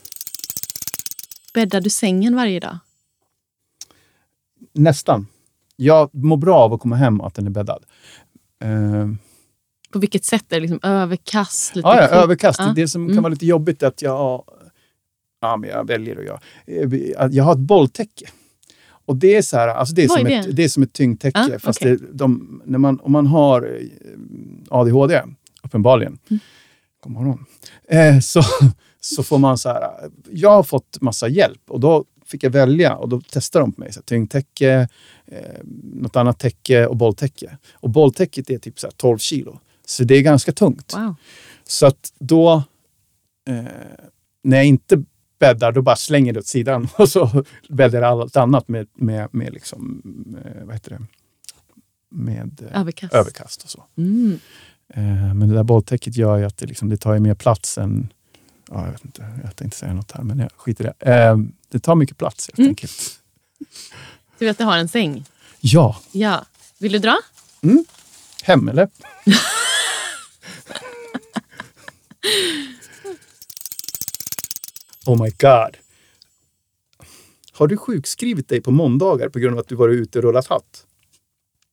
Bäddar 1.54 1.82
du 1.82 1.90
sängen 1.90 2.36
varje 2.36 2.60
dag? 2.60 2.78
Nästan. 4.74 5.28
Jag 5.76 6.16
mår 6.16 6.38
bra 6.38 6.56
av 6.60 6.74
att 6.74 6.80
komma 6.82 6.96
hem 6.96 7.22
och 7.22 7.28
att 7.28 7.34
den 7.36 7.46
är 7.46 7.50
bäddad. 7.52 7.86
Ehm, 8.60 9.18
På 9.92 10.00
vilket 10.00 10.26
sätt? 10.26 10.52
Är 10.52 10.56
det 10.56 10.60
liksom 10.60 10.80
överkast? 10.84 11.76
Lite 11.76 11.88
Ja, 11.88 12.02
ja, 12.02 12.08
kort? 12.08 12.16
överkast. 12.18 12.60
Ja. 12.60 12.74
Det 12.76 12.88
som 12.88 13.06
kan 13.08 13.12
Mm. 13.12 13.24
vara 13.24 13.32
lite 13.32 13.46
jobbigt 13.46 13.84
är 13.84 13.88
att 13.88 14.02
jag, 14.02 14.44
ja, 15.40 15.58
men 15.58 15.70
jag 15.70 15.88
väljer 15.88 16.16
att 16.20 16.26
göra. 16.26 16.40
att 17.26 17.34
Jag 17.34 17.44
har 17.44 17.52
ett 17.54 17.60
bolltäcke. 17.60 18.26
Och 19.06 19.16
det 19.16 19.36
är, 19.36 19.42
så 19.42 19.58
här, 19.58 19.68
alltså 19.68 19.96
det 19.96 20.04
är, 20.04 20.08
som, 20.08 20.28
är 20.28 20.40
Ett, 20.40 20.46
det? 20.46 20.52
det 20.52 20.64
är 20.64 20.68
som 20.70 20.84
ett 20.84 20.94
tyngdtäcke. 20.94 21.56
Ah, 21.56 21.60
fast 21.60 21.82
det, 21.82 22.00
de, 22.14 22.62
när 22.66 22.80
man, 22.80 23.00
om 23.00 23.12
man 23.12 23.28
har 23.28 23.62
eh, 23.82 23.88
ADHD, 24.70 25.22
uppenbarligen, 25.64 26.20
Mm. 26.30 26.40
god 27.04 27.14
morgon, 27.14 27.46
eh, 27.88 28.20
så, 28.20 28.42
så 29.02 29.24
får 29.24 29.38
man 29.38 29.58
så 29.58 29.70
här, 29.70 30.10
jag 30.32 30.50
har 30.50 30.64
fått 30.64 30.98
massa 31.02 31.28
hjälp 31.28 31.62
och 31.68 31.80
då 31.80 32.06
fick 32.26 32.44
jag 32.44 32.50
välja 32.52 32.96
och 32.96 33.10
då 33.10 33.22
testade 33.22 33.64
de 33.64 33.72
på 33.72 33.82
mig. 33.82 33.94
Så 33.94 34.00
här, 34.00 34.04
tyngdtäcke, 34.04 34.88
eh, 35.26 35.38
något 35.94 36.16
annat 36.16 36.40
täcke 36.40 36.86
och 36.88 36.96
bolltäcke. 36.98 37.58
Och 37.74 37.90
bolltäcket 37.90 38.50
är 38.50 38.58
typ 38.58 38.80
så 38.80 38.88
här 38.88 38.92
12 38.92 39.18
kilo. 39.18 39.60
Så 39.86 40.04
det 40.04 40.16
är 40.16 40.22
ganska 40.22 40.52
tungt. 40.52 40.94
Wow. 40.98 41.16
Så 41.64 41.86
att 41.86 42.14
då, 42.20 42.64
eh, 43.50 43.64
när 44.44 44.58
jag 44.58 44.66
inte 44.66 45.04
bäddar, 45.40 45.72
då 45.72 45.82
bara 45.82 45.96
slänger 45.96 46.34
det 46.34 46.40
åt 46.40 46.48
sidan 46.48 46.88
och 46.98 47.10
så 47.10 47.44
bäddar 47.70 48.02
allt 48.02 48.36
annat 48.38 48.68
med, 48.68 48.88
med, 48.96 49.30
med 49.32 49.54
liksom, 49.54 50.02
eh, 50.46 50.64
vad 50.66 50.76
heter 50.76 50.90
det? 50.90 51.02
Med 52.12 52.62
eh, 52.72 52.80
Överkast. 52.82 53.14
överkast 53.14 53.64
och 53.64 53.70
så. 53.70 53.84
Mm. 53.98 54.40
Eh, 54.94 55.34
men 55.34 55.50
det 55.50 55.56
där 55.56 55.64
bolltäcket 55.64 56.16
gör 56.16 56.38
ju 56.38 56.46
att 56.46 56.58
det, 56.58 56.66
liksom, 56.66 56.90
det 56.90 56.98
tar 56.98 57.14
ju 57.14 57.20
mer 57.20 57.36
plats 57.36 57.78
än, 57.78 58.14
ja, 58.70 58.86
jag 58.86 58.92
vet 58.92 59.06
inte, 59.06 59.40
jag 59.44 59.56
tänkte 59.56 59.78
säga 59.80 59.94
något 59.94 60.12
här, 60.12 60.24
men 60.24 60.40
jag 60.40 60.50
skiter 60.58 60.84
i 60.86 60.88
det. 61.00 61.48
Det 61.70 61.80
tar 61.80 61.96
mycket 61.96 62.18
plats 62.18 62.48
helt 62.48 62.60
Mm. 62.60 62.70
enkelt. 62.70 63.20
Du 64.40 64.46
vet 64.46 64.52
att 64.52 64.58
du 64.58 64.64
har 64.64 64.78
en 64.78 64.88
säng? 64.88 65.26
Ja, 65.60 66.00
Ja. 66.12 66.46
Vill 66.80 66.92
du 66.92 67.00
dra? 67.00 67.18
hem 68.44 68.70
eller? 68.70 68.90
oh 75.10 75.24
my 75.24 75.30
god. 75.30 75.78
Har 77.52 77.68
du 77.68 77.78
sjukskrivit 77.78 78.48
dig 78.48 78.62
på 78.62 78.72
måndagar 78.72 79.30
på 79.30 79.40
grund 79.40 79.54
av 79.54 79.60
att 79.60 79.68
du 79.68 79.76
varit 79.76 79.96
ute 79.96 80.20
och 80.20 80.24
rullat 80.24 80.48
hatt? 80.48 80.86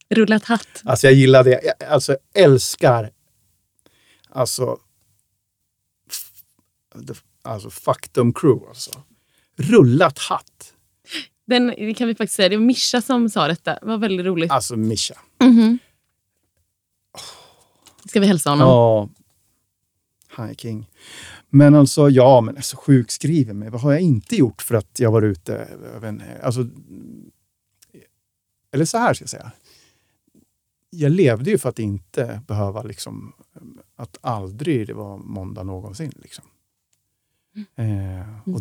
Rullat 0.09 0.45
hatt? 0.45 0.83
Alltså 0.85 1.07
jag 1.07 1.15
gillar 1.15 1.45
det. 1.45 1.61
Jag 1.65 1.89
alltså, 1.89 2.17
älskar 2.35 3.11
alltså, 4.29 4.79
alltså 7.43 7.71
Faktum 7.71 8.33
Crew. 8.33 8.69
Alltså. 8.69 9.03
Rullat 9.57 10.19
hatt. 10.19 10.73
Den 11.47 11.67
det 11.67 11.95
kan 11.95 12.09
vi 12.09 12.15
faktiskt 12.15 12.37
säga. 12.37 12.49
Det 12.49 12.57
var 12.57 12.65
Mischa 12.65 13.03
som 13.03 13.31
sa 13.31 13.49
detta. 13.49 13.75
Det 13.75 13.87
var 13.87 13.99
väldigt 13.99 14.27
roligt. 14.27 14.51
Alltså 14.51 14.77
Mischa. 14.77 15.15
Mhm. 15.41 15.79
Ska 18.09 18.21
vi 18.21 18.27
hälsa 18.27 18.51
honom? 18.51 18.69
Ja. 18.69 19.09
Han 20.29 20.49
är 20.49 20.55
king. 20.55 20.87
Men 21.51 21.75
alltså, 21.75 22.11
ja, 22.11 22.41
men 22.41 22.57
alltså 22.57 22.77
sjukskriven 22.77 23.59
mig. 23.59 23.71
Vad 23.71 23.81
har 23.81 23.93
jag 23.93 24.01
inte 24.01 24.37
gjort 24.37 24.63
för 24.63 24.75
att 24.75 25.01
jag 25.01 25.13
var 25.13 25.23
ute 25.23 25.55
över 25.95 26.09
en... 26.09 26.23
Alltså, 26.43 26.69
eller 28.73 28.85
så 28.85 28.99
här 28.99 29.15
ska 29.15 29.23
jag 29.23 29.31
säga. 29.31 29.53
Jag 30.91 31.13
levde 31.13 31.51
ju 31.51 31.59
för 31.59 31.69
att 31.69 31.79
inte 31.79 32.41
behöva 32.47 32.83
liksom... 32.83 33.33
Att 33.97 34.19
aldrig 34.21 34.87
det 34.87 34.95
var 34.95 35.19
måndag 35.19 35.63
någonsin. 35.63 36.13
Liksom. 36.17 36.45
Eh, 37.77 38.55
och 38.55 38.61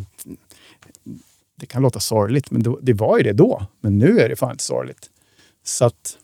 det 1.56 1.66
kan 1.66 1.82
låta 1.82 2.00
sorgligt, 2.00 2.52
men 2.52 2.64
det, 2.64 2.76
det 2.82 2.94
var 2.94 3.18
ju 3.18 3.24
det 3.24 3.34
då. 3.34 3.68
Men 3.82 3.98
nu 3.98 4.20
är 4.20 4.30
det 4.30 4.36
fan 4.36 4.52
inte 4.52 4.64
sorgligt. 4.64 5.10
Så 5.64 5.86
att... 5.86 6.18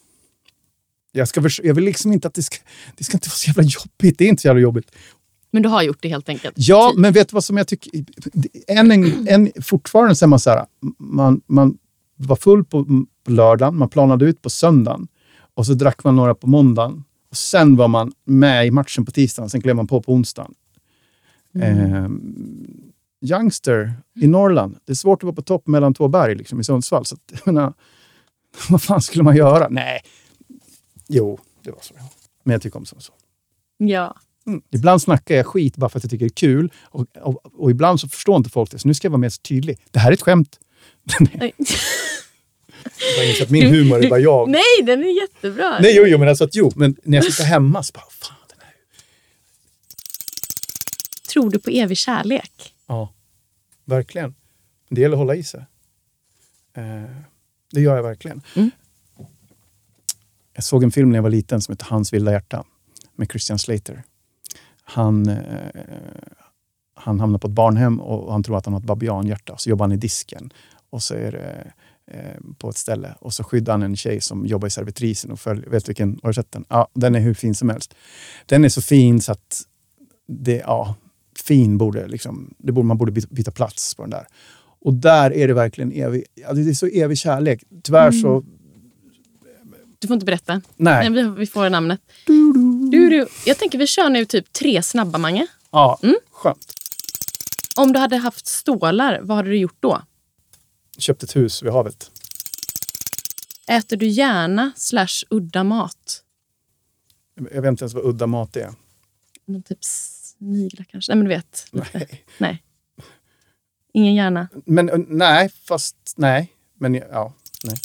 Jag, 1.12 1.28
ska 1.28 1.50
jag 1.64 1.74
vill 1.74 1.84
liksom 1.84 2.14
inte 2.14 2.28
att 2.28 2.34
det 2.34 2.44
ska, 2.44 2.58
det 2.98 3.04
ska 3.04 3.18
inte 3.18 3.30
vara 3.30 3.36
så 3.36 3.48
jävla 3.50 3.64
jobbigt. 3.64 4.18
Det 4.18 4.26
är 4.26 4.30
inte 4.30 4.42
så 4.42 4.48
jävla 4.48 4.62
jobbigt. 4.62 4.92
Men 5.52 5.64
du 5.64 5.70
har 5.70 5.84
gjort 5.84 6.02
det 6.02 6.10
helt 6.10 6.30
enkelt? 6.30 6.56
Ja, 6.58 6.90
Typ. 6.90 7.00
men 7.00 7.14
vet 7.14 7.30
du 7.30 7.34
vad 7.34 7.44
som 7.44 7.58
jag 7.58 7.68
tycker... 7.68 7.92
En, 8.68 8.92
en, 8.92 9.28
en, 9.28 9.52
fortfarande 9.62 10.16
så 10.16 10.26
är 10.26 10.28
man 10.28 10.40
så 10.40 10.50
här, 10.50 10.66
man, 10.98 11.42
man 11.48 11.78
var 12.16 12.36
full 12.36 12.66
på 12.66 13.06
lördagen, 13.28 13.78
man 13.78 13.90
planade 13.90 14.26
ut 14.26 14.42
på 14.42 14.50
söndagen 14.50 15.08
och 15.54 15.66
så 15.66 15.74
drack 15.74 16.04
man 16.04 16.16
några 16.16 16.36
på 16.36 16.48
måndagen. 16.48 17.04
Och 17.30 17.38
sen 17.38 17.76
var 17.76 17.88
man 17.88 18.12
med 18.26 18.68
i 18.68 18.72
matchen 18.72 19.06
på 19.06 19.12
tisdagen, 19.12 19.50
sen 19.50 19.62
klev 19.62 19.76
man 19.76 19.88
på 19.88 20.02
på 20.02 20.14
onsdagen. 20.14 20.54
Eh, 21.60 22.10
youngster 23.22 23.94
i 24.16 24.28
Norrland. 24.28 24.78
Det 24.86 24.92
är 24.92 24.96
svårt 24.96 25.20
att 25.20 25.24
vara 25.24 25.36
på 25.36 25.42
topp 25.42 25.68
mellan 25.68 25.94
två 25.94 26.08
berg 26.08 26.36
liksom, 26.36 26.60
i 26.60 26.64
Sundsvall. 26.64 27.06
Så 27.06 27.16
att, 27.16 27.46
menar, 27.46 27.74
vad 28.70 28.82
fan 28.82 29.02
skulle 29.02 29.24
man 29.24 29.36
göra? 29.36 29.68
Nej, 29.70 30.02
jo, 31.08 31.40
det 31.64 31.72
var 31.72 31.82
så. 31.82 31.94
Men 32.44 32.52
jag 32.52 32.62
tycker 32.62 32.78
om 32.78 32.86
Sundsvall. 32.86 33.18
Ja. 33.78 34.16
Mm. 34.48 34.62
Ibland 34.72 35.02
snackar 35.02 35.36
jag 35.36 35.46
skit 35.46 35.78
bara 35.78 35.90
för 35.90 36.00
att 36.00 36.04
jag 36.04 36.12
tycker 36.12 36.26
det 36.26 36.28
är 36.28 36.36
kul. 36.36 36.72
Och, 36.84 37.18
och, 37.22 37.62
och 37.62 37.72
ibland 37.72 38.00
så 38.00 38.10
förstår 38.10 38.38
inte 38.38 38.50
folk 38.50 38.72
det. 38.72 38.80
Så 38.80 38.88
nu 38.88 38.94
ska 38.94 39.06
jag 39.06 39.12
vara 39.12 39.18
mer 39.18 39.30
tydlig. 39.30 39.80
Det 39.92 40.00
här 40.00 40.10
är 40.10 40.14
ett 40.14 40.22
skämt. 40.22 40.60
Nej. 41.20 41.54
Jag 43.40 43.52
min 43.52 43.68
humor 43.68 44.06
är 44.06 44.10
bara 44.10 44.20
jag. 44.20 44.50
Nej, 44.50 44.62
den 44.84 45.04
är 45.04 45.22
jättebra. 45.22 45.80
Nej 45.80 45.96
jo, 45.96 46.06
jo, 46.06 46.18
men 46.18 46.30
alltså 46.30 46.44
att 46.44 46.56
jo. 46.56 46.72
Men 46.76 46.96
när 47.04 47.18
jag 47.18 47.26
sitter 47.26 47.44
hemma 47.44 47.84
så 47.84 47.92
bara, 47.94 48.04
fan 48.10 48.38
den 48.50 48.58
här. 48.62 48.74
Tror 51.30 51.52
du 51.52 51.60
på 51.60 51.70
evig 51.70 51.98
kärlek? 51.98 52.74
Ja, 52.88 53.14
verkligen. 53.86 54.36
Det 54.90 55.02
gäller 55.02 55.16
att 55.16 55.20
hålla 55.20 55.36
i 55.36 55.44
sig. 55.44 55.66
Eh, 56.74 56.84
det 57.72 57.82
gör 57.82 57.96
jag 57.96 58.04
verkligen. 58.04 58.42
Mm. 58.56 58.72
Jag 60.54 60.64
såg 60.64 60.84
en 60.84 60.92
film 60.92 61.10
när 61.10 61.18
jag 61.18 61.24
var 61.24 61.30
liten 61.30 61.62
som 61.62 61.72
heter 61.72 61.86
Hans 61.86 62.14
vilda 62.14 62.32
hjärta 62.32 62.64
med 63.16 63.32
Christian 63.32 63.60
Slater. 63.60 64.04
Han, 64.94 65.30
eh, 65.30 65.38
han 66.96 67.20
hamnar 67.20 67.40
på 67.40 67.48
ett 67.48 67.54
barnhem 67.54 68.00
och 68.00 68.32
han 68.32 68.44
tror 68.44 68.58
att 68.58 68.66
han 68.66 68.74
har 68.74 68.80
ett 68.80 68.86
babianhjärta. 68.86 69.58
Så 69.58 69.70
jobbar 69.70 69.84
han 69.84 69.92
i 69.92 69.98
disken 69.98 70.54
och 70.90 71.04
så 71.04 71.14
är 71.14 71.32
det 71.32 71.72
eh, 72.08 72.42
på 72.58 72.70
ett 72.70 72.78
ställe 72.78 73.16
och 73.20 73.34
så 73.34 73.44
skyddar 73.44 73.74
han 73.74 73.84
en 73.84 73.96
tjej 73.96 74.22
som 74.22 74.46
jobbar 74.46 74.68
i 74.68 74.72
servitrisen 74.72 75.32
och 75.32 75.40
följer, 75.40 75.70
vet 75.70 75.86
du 75.86 75.90
vilken, 75.90 76.20
har 76.24 76.30
du 76.30 76.34
sett 76.34 76.52
den? 76.52 76.66
Ja, 76.70 76.88
den 76.94 77.16
är 77.16 77.20
hur 77.20 77.34
fin 77.34 77.56
som 77.56 77.70
helst. 77.70 77.94
Den 78.46 78.66
är 78.66 78.70
så 78.70 78.82
fin 78.82 79.22
så 79.22 79.32
att 79.32 79.62
det, 80.28 80.56
ja, 80.58 80.96
fin 81.46 81.78
borde 81.78 82.08
liksom, 82.08 82.54
det 82.58 82.72
borde, 82.72 82.88
man 82.88 82.98
borde 82.98 83.12
byta, 83.12 83.52
plats 83.52 83.96
på 83.96 84.04
den 84.04 84.10
där. 84.10 84.28
Och 84.82 84.94
där 84.94 85.34
är 85.34 85.48
det 85.48 85.54
verkligen 85.54 85.92
evig, 85.92 86.24
det 86.36 86.70
är 86.70 86.74
så 86.74 86.88
evig 86.88 87.18
kärlek. 87.18 87.64
Tyvärr 87.84 88.12
så 88.12 88.44
Du 90.00 90.08
får 90.08 90.14
inte 90.14 90.26
berätta. 90.26 90.62
Nej. 90.78 91.10
Nej, 91.10 91.24
vi, 91.24 91.30
vi 91.30 91.48
får 91.48 91.70
namnet. 91.70 92.02
Du, 92.28 92.54
du. 92.54 92.81
Jag 93.46 93.58
tänker 93.58 93.78
vi 93.78 93.88
kör 93.88 94.10
nu 94.10 94.26
typ 94.26 94.54
tre 94.54 94.84
snabba, 94.84 95.18
Mange. 95.18 95.48
Ja, 95.72 96.00
Mm. 96.04 96.16
skönt. 96.32 96.74
Om 97.76 97.94
du 97.94 98.00
hade 98.00 98.18
haft 98.18 98.48
stålar, 98.48 99.20
vad 99.22 99.38
hade 99.38 99.50
du 99.50 99.58
gjort 99.58 99.78
då? 99.80 100.02
Köpt 100.98 101.24
ett 101.24 101.36
hus 101.36 101.64
vid 101.64 101.72
havet. 101.72 102.12
Äter 103.68 103.98
du 103.98 104.08
gärna 104.08 104.72
slash 104.76 105.24
udda 105.30 105.64
mat? 105.64 106.24
Jag 107.52 107.62
vet 107.62 107.70
inte 107.70 107.84
ens 107.84 107.94
vad 107.94 108.06
udda 108.06 108.28
mat 108.28 108.56
är. 108.56 108.74
Någon 109.46 109.64
typ 109.64 109.78
sniglar 109.82 110.86
kanske? 110.90 111.12
Nej, 111.12 111.18
men 111.18 111.24
du 111.30 111.36
vet. 111.36 111.68
Nej. 111.72 112.24
Nej. 112.38 112.64
Ingen 113.94 114.16
gärna. 114.16 114.48
Men 114.66 114.90
eh, 114.90 114.96
nej, 115.08 115.50
fast 115.66 115.96
nej. 116.18 116.54
Men 116.80 116.94
ja, 116.94 117.34
nej. 117.64 117.76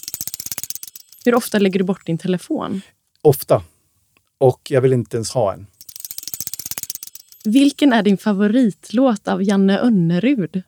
Hur 1.25 1.35
ofta 1.35 1.59
lägger 1.59 1.79
du 1.79 1.85
bort 1.85 2.07
din 2.07 2.19
telefon? 2.19 2.81
Ofta. 3.23 3.63
Och 4.39 4.71
jag 4.71 4.81
vill 4.81 4.93
inte 4.93 5.17
ens 5.17 5.31
ha 5.31 5.53
en. 5.53 5.67
Vilken 7.45 7.93
är 7.93 8.03
din 8.03 8.19
favoritlåt 8.19 9.29
av 9.29 9.43
Janne 9.43 9.79
Önnerud? 9.79 10.63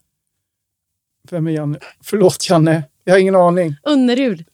Vem 1.31 1.47
är 1.47 1.51
Janne? 1.51 1.79
Förlåt 2.01 2.49
Janne, 2.51 2.83
jag 3.05 3.15
har 3.15 3.19
ingen 3.19 3.35
aning. 3.37 3.77
Önnerud. 3.85 4.45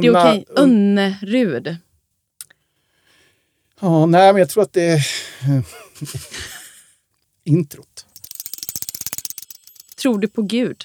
Det 0.00 0.06
är 0.06 0.10
okej. 0.10 0.44
un- 0.48 0.58
Önnerud. 0.62 1.76
Ja, 3.80 4.06
nej, 4.06 4.32
men 4.32 4.40
jag 4.40 4.48
tror 4.50 4.62
att 4.62 4.72
det 4.72 4.82
är 4.82 4.96
eh, 4.96 5.64
introt. 7.44 8.06
Tror 9.96 10.18
du 10.18 10.28
på 10.28 10.42
Gud? 10.42 10.84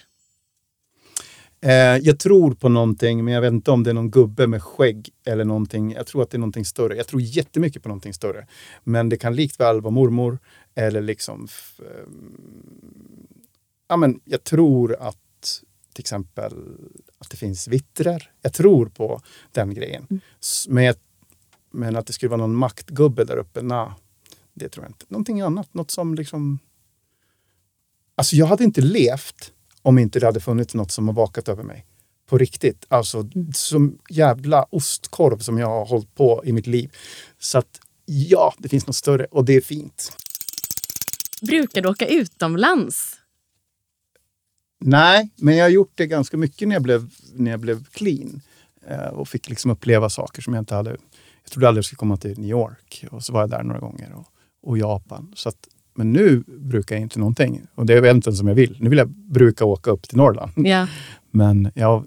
Eh, 1.61 1.71
jag 1.97 2.19
tror 2.19 2.53
på 2.53 2.69
någonting, 2.69 3.25
men 3.25 3.33
jag 3.33 3.41
vet 3.41 3.53
inte 3.53 3.71
om 3.71 3.83
det 3.83 3.89
är 3.89 3.93
någon 3.93 4.11
gubbe 4.11 4.47
med 4.47 4.63
skägg 4.63 5.09
eller 5.25 5.45
någonting. 5.45 5.91
Jag 5.91 6.07
tror 6.07 6.23
att 6.23 6.29
det 6.29 6.35
är 6.37 6.39
någonting 6.39 6.65
större. 6.65 6.95
Jag 6.95 7.07
tror 7.07 7.21
jättemycket 7.21 7.83
på 7.83 7.89
någonting 7.89 8.13
större. 8.13 8.47
Men 8.83 9.09
det 9.09 9.17
kan 9.17 9.35
likväl 9.35 9.81
vara 9.81 9.91
mormor 9.91 10.39
eller 10.75 11.01
liksom... 11.01 11.47
ehm, 11.79 13.27
ja, 13.87 13.97
men 13.97 14.19
jag 14.25 14.43
tror 14.43 14.95
att 14.99 15.17
till 15.93 16.01
exempel 16.01 16.53
att 17.17 17.29
det 17.29 17.37
finns 17.37 17.67
vittrer. 17.67 18.31
Jag 18.41 18.53
tror 18.53 18.85
på 18.85 19.21
den 19.51 19.73
grejen. 19.73 20.21
S- 20.41 20.65
Men, 20.69 20.83
jag, 20.83 20.95
men 21.71 21.95
att 21.95 22.07
det 22.07 22.13
skulle 22.13 22.29
vara 22.29 22.41
någon 22.41 22.55
maktgubbe 22.55 23.23
där 23.23 23.37
uppe, 23.37 23.61
nej. 23.61 23.87
Det 24.53 24.69
tror 24.69 24.85
jag 24.85 24.89
inte. 24.89 25.05
Någonting 25.07 25.41
annat, 25.41 25.73
något 25.73 25.91
som 25.91 26.15
liksom... 26.15 26.59
Alltså 28.15 28.35
jag 28.35 28.45
hade 28.45 28.63
inte 28.63 28.81
levt 28.81 29.53
om 29.89 29.99
inte 29.99 30.19
det 30.19 30.25
hade 30.25 30.39
funnits 30.39 30.73
något 30.73 30.91
som 30.91 31.07
har 31.07 31.15
vakat 31.15 31.49
över 31.49 31.63
mig. 31.63 31.85
På 32.25 32.37
riktigt. 32.37 32.85
Alltså 32.87 33.29
som 33.53 33.97
jävla 34.09 34.63
ostkorv 34.69 35.37
som 35.37 35.57
jag 35.57 35.67
har 35.67 35.85
hållit 35.85 36.15
på 36.15 36.41
i 36.45 36.51
mitt 36.51 36.67
liv. 36.67 36.91
Så 37.39 37.57
att 37.57 37.79
ja, 38.05 38.53
det 38.57 38.69
finns 38.69 38.87
något 38.87 38.95
större 38.95 39.25
och 39.25 39.45
det 39.45 39.53
är 39.53 39.61
fint. 39.61 40.17
Brukar 41.41 41.81
du 41.81 41.89
åka 41.89 42.07
utomlands? 42.07 43.15
Nej, 44.79 45.29
men 45.35 45.55
jag 45.55 45.65
har 45.65 45.69
gjort 45.69 45.91
det 45.95 46.07
ganska 46.07 46.37
mycket 46.37 46.67
när 46.67 46.75
jag 46.75 46.83
blev, 46.83 47.09
när 47.33 47.51
jag 47.51 47.59
blev 47.59 47.85
clean. 47.85 48.41
Eh, 48.87 49.07
och 49.07 49.27
fick 49.27 49.49
liksom 49.49 49.71
uppleva 49.71 50.09
saker 50.09 50.41
som 50.41 50.53
jag 50.53 50.61
inte 50.61 50.75
hade... 50.75 50.89
Jag 51.43 51.51
trodde 51.51 51.67
aldrig 51.67 51.79
jag 51.79 51.85
skulle 51.85 51.97
komma 51.97 52.17
till 52.17 52.39
New 52.39 52.49
York. 52.49 53.05
Och 53.11 53.23
så 53.23 53.33
var 53.33 53.41
jag 53.41 53.49
där 53.49 53.63
några 53.63 53.79
gånger. 53.79 54.13
Och, 54.13 54.27
och 54.61 54.77
Japan. 54.77 55.33
Så 55.35 55.49
att, 55.49 55.67
men 55.99 56.13
nu 56.13 56.43
brukar 56.47 56.95
jag 56.95 57.01
inte 57.01 57.19
någonting. 57.19 57.61
Och 57.75 57.85
det 57.85 57.93
är 57.93 58.01
väl 58.01 58.15
inte 58.15 58.29
ens 58.29 58.37
som 58.37 58.47
jag 58.47 58.55
vill. 58.55 58.77
Nu 58.79 58.89
vill 58.89 58.97
jag 58.97 59.09
bruka 59.09 59.65
åka 59.65 59.91
upp 59.91 60.07
till 60.09 60.17
Norrland. 60.17 60.51
Ja. 60.55 60.87
Men 61.31 61.71
jag 61.75 62.05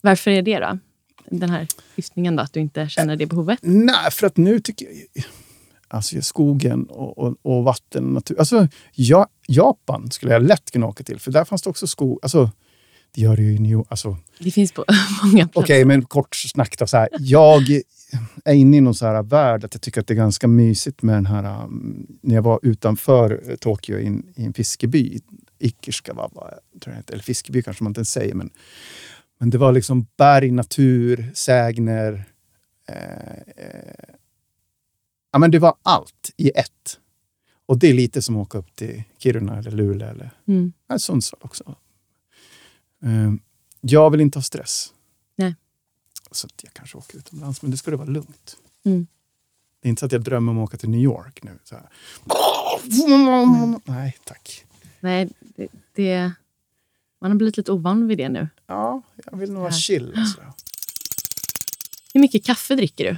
Varför 0.00 0.30
är 0.30 0.42
det 0.42 0.58
då? 0.58 0.78
Den 1.30 1.50
här 1.50 1.66
skiftningen 1.96 2.36
då, 2.36 2.42
att 2.42 2.52
du 2.52 2.60
inte 2.60 2.88
känner 2.88 3.16
det 3.16 3.26
behovet? 3.26 3.58
Nej, 3.62 4.10
för 4.10 4.26
att 4.26 4.36
nu 4.36 4.60
tycker 4.60 4.86
jag... 4.86 5.24
Alltså 5.88 6.22
skogen 6.22 6.84
och, 6.84 7.18
och, 7.18 7.36
och 7.42 7.64
vatten 7.64 8.06
och 8.06 8.12
natur. 8.12 8.38
Alltså, 8.38 8.68
ja, 8.94 9.26
Japan 9.48 10.10
skulle 10.10 10.32
jag 10.32 10.42
lätt 10.42 10.70
kunna 10.70 10.86
åka 10.86 11.04
till, 11.04 11.20
för 11.20 11.30
där 11.30 11.44
fanns 11.44 11.62
det 11.62 11.70
också 11.70 11.86
skog. 11.86 12.18
Alltså, 12.22 12.50
det 13.14 13.20
gör 13.20 13.36
det 13.36 13.42
ju 13.42 13.54
i 13.54 13.58
New 13.58 13.84
Alltså, 13.88 14.16
Det 14.38 14.50
finns 14.50 14.72
på 14.72 14.84
många 15.22 15.48
Okej, 15.52 15.66
platser. 15.66 15.84
men 15.84 16.04
kort 16.04 16.36
snack 16.36 16.78
då. 16.78 16.86
Så 16.86 16.96
här. 16.96 17.08
Jag 17.18 17.62
är 18.44 18.54
inne 18.54 18.76
i 18.76 18.80
någon 18.80 18.94
så 18.94 19.06
här 19.06 19.22
värld 19.22 19.64
att 19.64 19.74
jag 19.74 19.80
tycker 19.82 20.00
att 20.00 20.06
det 20.06 20.14
är 20.14 20.16
ganska 20.16 20.48
mysigt 20.48 21.02
med 21.02 21.14
den 21.14 21.26
här... 21.26 21.64
um, 21.64 22.18
när 22.20 22.34
jag 22.34 22.42
var 22.42 22.60
utanför 22.62 23.56
Tokyo 23.60 23.98
i 23.98 24.06
en, 24.06 24.32
i 24.36 24.44
en 24.44 24.52
fiskeby, 24.52 25.20
tror 26.80 26.94
jag 26.94 26.94
heter. 26.94 27.12
eller 27.12 27.22
fiskeby 27.22 27.62
kanske 27.62 27.84
man 27.84 27.90
inte 27.90 27.98
ens 27.98 28.10
säger, 28.10 28.34
men, 28.34 28.50
men 29.38 29.50
det 29.50 29.58
var 29.58 29.72
liksom 29.72 30.06
berg, 30.16 30.50
natur, 30.50 31.32
sägner. 31.34 32.24
Eh, 32.88 33.32
eh, 33.56 34.14
ja, 35.32 35.38
men 35.38 35.50
det 35.50 35.58
var 35.58 35.74
allt 35.82 36.30
i 36.36 36.50
ett. 36.50 36.98
Och 37.66 37.78
det 37.78 37.88
är 37.88 37.94
lite 37.94 38.22
som 38.22 38.36
att 38.36 38.42
åka 38.46 38.58
upp 38.58 38.76
till 38.76 39.02
Kiruna 39.18 39.58
eller 39.58 39.70
Luleå 39.70 40.08
eller 40.08 40.30
Mm. 40.48 40.72
Sundsvall 40.98 41.40
också. 41.42 41.76
Eh, 43.02 43.32
jag 43.80 44.10
vill 44.10 44.20
inte 44.20 44.38
ha 44.38 44.42
stress. 44.42 44.93
Så 46.34 46.46
att 46.46 46.60
jag 46.64 46.72
kanske 46.72 46.98
åker 46.98 47.18
utomlands, 47.18 47.62
men 47.62 47.70
det 47.70 47.76
skulle 47.76 47.96
vara 47.96 48.08
lugnt. 48.08 48.56
Mm. 48.84 49.06
Det 49.80 49.88
är 49.88 49.90
inte 49.90 50.00
så 50.00 50.06
att 50.06 50.12
jag 50.12 50.22
drömmer 50.22 50.52
om 50.52 50.58
att 50.58 50.64
åka 50.64 50.76
till 50.76 50.88
New 50.88 51.00
York 51.00 51.42
nu. 51.42 51.58
Så 51.64 51.74
här. 51.74 51.88
Nej, 53.84 54.16
tack. 54.24 54.64
Nej, 55.00 55.28
det, 55.40 55.68
det, 55.94 56.32
man 57.20 57.30
har 57.30 57.38
blivit 57.38 57.56
lite 57.56 57.72
ovan 57.72 58.08
vid 58.08 58.18
det 58.18 58.28
nu. 58.28 58.48
Ja, 58.66 59.02
jag 59.30 59.38
vill 59.38 59.52
nog 59.52 59.62
ha 59.62 59.68
Ja. 59.68 59.72
chill. 59.72 60.14
Alltså. 60.16 60.40
Hur 62.14 62.20
mycket 62.20 62.44
kaffe 62.44 62.74
dricker 62.74 63.04
du? 63.04 63.16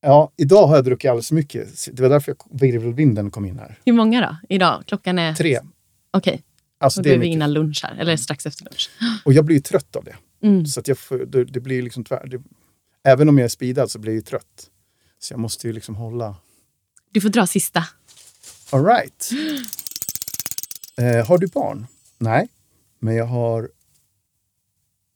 Ja, 0.00 0.32
idag 0.36 0.66
har 0.66 0.74
jag 0.76 0.84
druckit 0.84 1.10
alldeles 1.10 1.28
för 1.28 1.34
mycket. 1.34 1.88
Det 1.96 2.02
var 2.02 2.08
därför 2.08 2.32
jag, 2.50 2.58
virvelvinden 2.60 3.30
kom 3.30 3.44
in 3.44 3.58
här. 3.58 3.78
Hur 3.84 3.92
många 3.92 4.20
då? 4.20 4.54
Idag? 4.54 4.82
Klockan 4.86 5.18
är... 5.18 5.34
Tre. 5.34 5.60
Okej, 6.10 6.42
Alltså, 6.78 7.00
och 7.00 7.04
det 7.04 7.10
då 7.10 7.14
är 7.14 7.18
vi 7.18 7.26
mycket. 7.26 7.34
innan 7.34 7.52
lunch 7.52 7.80
här. 7.84 7.96
Eller 7.96 8.16
strax 8.16 8.46
efter 8.46 8.64
lunch. 8.64 8.90
Och 9.24 9.32
jag 9.32 9.44
blir 9.44 9.56
ju 9.56 9.62
trött 9.62 9.96
av 9.96 10.04
det. 10.04 10.16
Mm. 10.44 10.66
Så 10.66 10.80
att 10.80 10.88
jag 10.88 10.96
det, 11.26 11.44
det 11.44 11.60
blir 11.60 11.82
liksom 11.82 12.04
tvär. 12.04 12.26
Det, 12.26 12.42
även 13.02 13.28
om 13.28 13.38
jag 13.38 13.44
är 13.44 13.48
speedad 13.48 13.90
så 13.90 13.98
blir 13.98 14.12
jag 14.12 14.16
ju 14.16 14.22
trött. 14.22 14.70
Så 15.18 15.32
jag 15.32 15.40
måste 15.40 15.66
ju 15.66 15.72
liksom 15.72 15.94
hålla... 15.94 16.36
Du 17.10 17.20
får 17.20 17.28
dra 17.28 17.46
sista. 17.46 17.84
All 18.70 18.84
right. 18.84 19.30
Eh, 20.96 21.26
har 21.26 21.38
du 21.38 21.46
barn? 21.46 21.86
Nej, 22.18 22.48
men 22.98 23.14
jag 23.14 23.26
har 23.26 23.70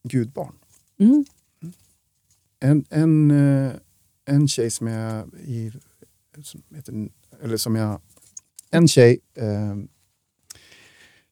gudbarn. 0.03 0.55
Mm. 0.99 1.25
En, 2.59 2.85
en, 2.89 3.31
eh, 3.31 3.73
en 4.25 4.47
tjej 4.47 4.71
som 4.71 4.87
jag 4.87 5.33
i, 5.33 5.71
som 6.43 6.63
heter, 6.75 7.09
eller 7.43 7.57
som 7.57 7.75
jag, 7.75 8.01
en 8.71 8.87
tjej 8.87 9.19
eh, 9.35 9.75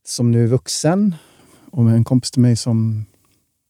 som 0.05 0.31
nu 0.31 0.43
är 0.43 0.47
vuxen 0.47 1.15
och 1.71 1.83
med 1.83 1.93
en 1.93 2.03
kompis 2.03 2.31
till 2.31 2.41
mig 2.41 2.55
som 2.55 3.05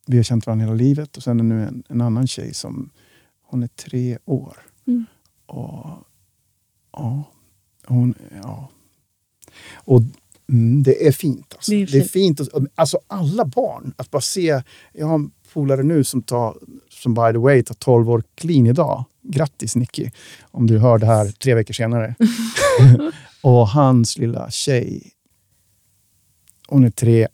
vi 0.08 0.18
har 0.18 0.24
känt 0.24 0.46
varandra 0.46 0.66
hela 0.66 0.76
livet 0.76 1.18
och 1.18 1.24
sen 1.24 1.40
är 1.40 1.44
nu 1.44 1.64
en, 1.64 1.84
en 1.90 2.02
annan 2.02 2.28
tjej 2.28 2.54
som 2.54 2.90
hon 3.44 3.64
är 3.64 3.68
tre 3.68 4.18
år. 4.26 4.58
Mm. 4.88 5.06
Och 5.46 5.86
ja, 6.92 7.24
hon, 7.86 8.14
ja. 8.44 8.70
Och 9.76 10.02
mm, 10.50 10.84
det 10.84 11.08
är 11.08 11.12
fint. 11.12 11.54
Alltså. 11.56 11.72
Det 11.72 11.82
är 11.82 11.88
Det 11.92 11.98
är 11.98 12.02
fint. 12.04 12.40
att- 12.40 12.50
Alltså 12.76 13.00
alla 13.08 13.46
barn, 13.46 13.94
att 13.98 14.12
bara 14.12 14.22
se. 14.22 14.62
Jag 14.94 15.08
har 15.08 15.16
en 15.16 15.32
polare 15.54 15.84
nu 15.84 16.04
som, 16.04 16.22
tar, 16.22 16.58
som 16.90 17.14
by 17.14 17.32
the 17.32 17.38
way 17.38 17.64
tar 17.64 17.76
12 17.76 18.10
år 18.10 18.24
clean 18.36 18.66
idag. 18.68 19.06
Grattis 19.22 19.76
Nicky, 19.76 20.10
om 20.42 20.68
du 20.68 20.80
hör 20.80 20.98
det 20.98 21.06
här 21.06 21.32
tre 21.32 21.54
veckor 21.56 21.74
senare. 21.74 22.16
och 23.44 23.68
hans 23.68 24.18
lilla 24.18 24.52
tjej, 24.52 25.12
hon 26.68 26.84
är 26.84 26.90
tre. 26.90 27.28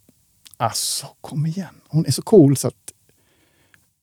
Alltså, 0.64 1.06
kom 1.20 1.46
igen. 1.46 1.80
Hon 1.88 2.06
är 2.06 2.10
så 2.10 2.22
cool 2.22 2.56
så 2.56 2.68
att... 2.68 2.92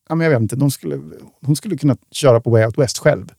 Ja, 0.08 0.14
men 0.14 0.24
jag 0.24 0.30
vet 0.30 0.40
inte, 0.40 0.56
de 0.56 0.70
skulle, 0.70 1.00
hon 1.40 1.56
skulle 1.56 1.76
kunna 1.76 1.96
köra 2.10 2.40
på 2.40 2.50
Way 2.50 2.64
Out 2.64 2.78
West 2.78 2.98
själv. 2.98 3.32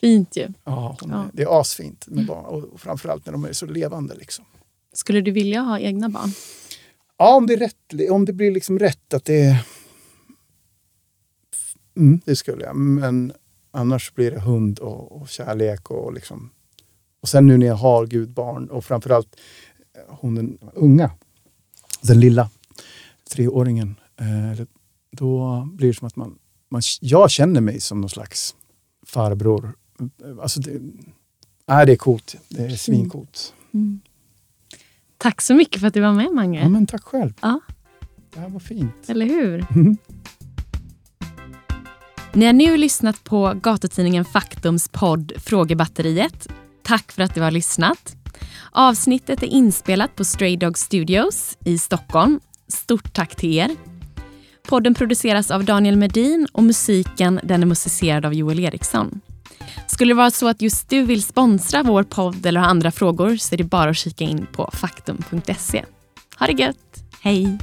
Fint 0.00 0.36
ju. 0.36 0.48
Ja, 0.64 0.96
hon 1.00 1.10
Ja. 1.10 1.24
Är, 1.24 1.30
det 1.32 1.42
är 1.42 1.60
asfint 1.60 2.06
med 2.08 2.26
barn 2.26 2.44
och 2.44 2.80
framförallt 2.80 3.26
när 3.26 3.32
de 3.32 3.44
är 3.44 3.52
så 3.52 3.66
levande. 3.66 4.14
Liksom. 4.14 4.44
Skulle 4.92 5.20
du 5.20 5.30
vilja 5.30 5.60
ha 5.60 5.78
egna 5.78 6.08
barn? 6.08 6.32
Ja, 7.18 7.34
om 7.36 7.46
det, 7.46 7.54
är 7.54 7.58
rätt, 7.58 8.10
om 8.10 8.24
det 8.24 8.32
blir 8.32 8.50
liksom 8.50 8.78
rätt 8.78 9.14
att 9.14 9.24
det 9.24 9.42
är... 9.42 9.66
Mm, 11.96 12.20
det 12.24 12.36
skulle 12.36 12.64
jag. 12.64 12.76
Men 12.76 13.32
annars 13.70 14.14
blir 14.14 14.30
det 14.30 14.40
hund 14.40 14.78
och, 14.78 15.12
och 15.12 15.28
kärlek 15.28 15.90
och 15.90 16.12
liksom... 16.12 16.50
Och 17.20 17.28
sen 17.28 17.46
nu 17.46 17.56
när 17.56 17.66
jag 17.66 17.74
har 17.74 18.06
gudbarn 18.06 18.70
och 18.70 18.84
framförallt 18.84 19.36
eh, 19.96 20.14
hon 20.20 20.34
den 20.34 20.58
unga, 20.74 21.10
den 22.04 22.20
lilla 22.20 22.50
treåringen. 23.30 23.94
Eh, 24.16 24.66
då 25.10 25.62
blir 25.72 25.88
det 25.88 25.94
som 25.94 26.06
att 26.06 26.16
man, 26.16 26.38
man... 26.68 26.82
Jag 27.00 27.30
känner 27.30 27.60
mig 27.60 27.80
som 27.80 28.00
någon 28.00 28.10
slags 28.10 28.54
farbror. 29.06 29.74
Alltså 30.42 30.60
det, 30.60 30.80
nej, 31.66 31.86
det 31.86 31.92
är 31.92 31.96
coolt. 31.96 32.34
Det 32.48 32.64
är 32.64 32.76
svincoolt. 32.76 33.54
Mm. 33.74 34.00
Tack 35.18 35.40
så 35.40 35.54
mycket 35.54 35.80
för 35.80 35.88
att 35.88 35.94
du 35.94 36.00
var 36.00 36.12
med, 36.12 36.32
Mange. 36.32 36.62
Ja, 36.62 36.68
men 36.68 36.86
tack 36.86 37.02
själv. 37.02 37.32
Ja. 37.40 37.60
Det 38.34 38.40
här 38.40 38.48
var 38.48 38.60
fint. 38.60 39.08
Eller 39.08 39.26
hur? 39.26 39.66
Mm. 39.70 39.96
Ni 42.32 42.46
har 42.46 42.52
nu 42.52 42.76
lyssnat 42.76 43.24
på 43.24 43.54
gatutidningen 43.62 44.24
Faktums 44.24 44.88
podd 44.88 45.32
Frågebatteriet. 45.36 46.48
Tack 46.82 47.12
för 47.12 47.22
att 47.22 47.34
du 47.34 47.40
har 47.42 47.50
lyssnat. 47.50 48.16
Avsnittet 48.76 49.42
är 49.42 49.46
inspelat 49.46 50.16
på 50.16 50.24
Stray 50.24 50.56
Dog 50.56 50.78
Studios 50.78 51.58
i 51.64 51.78
Stockholm. 51.78 52.40
Stort 52.68 53.12
tack 53.14 53.36
till 53.36 53.54
er. 53.54 53.70
Podden 54.68 54.94
produceras 54.94 55.50
av 55.50 55.64
Daniel 55.64 55.96
Medin 55.96 56.46
och 56.52 56.62
musiken 56.62 57.40
den 57.42 57.62
är 57.62 57.66
musicerad 57.66 58.26
av 58.26 58.34
Joel 58.34 58.60
Eriksson. 58.60 59.20
Skulle 59.86 60.10
det 60.10 60.16
vara 60.16 60.30
så 60.30 60.48
att 60.48 60.62
just 60.62 60.88
du 60.88 61.02
vill 61.02 61.22
sponsra 61.22 61.82
vår 61.82 62.02
podd 62.02 62.46
eller 62.46 62.60
ha 62.60 62.66
andra 62.66 62.90
frågor 62.90 63.36
så 63.36 63.54
är 63.54 63.56
det 63.56 63.64
bara 63.64 63.90
att 63.90 63.96
kika 63.96 64.24
in 64.24 64.46
på 64.52 64.70
faktum.se. 64.72 65.84
Ha 66.38 66.46
det 66.46 66.62
gött! 66.62 67.04
Hej! 67.20 67.58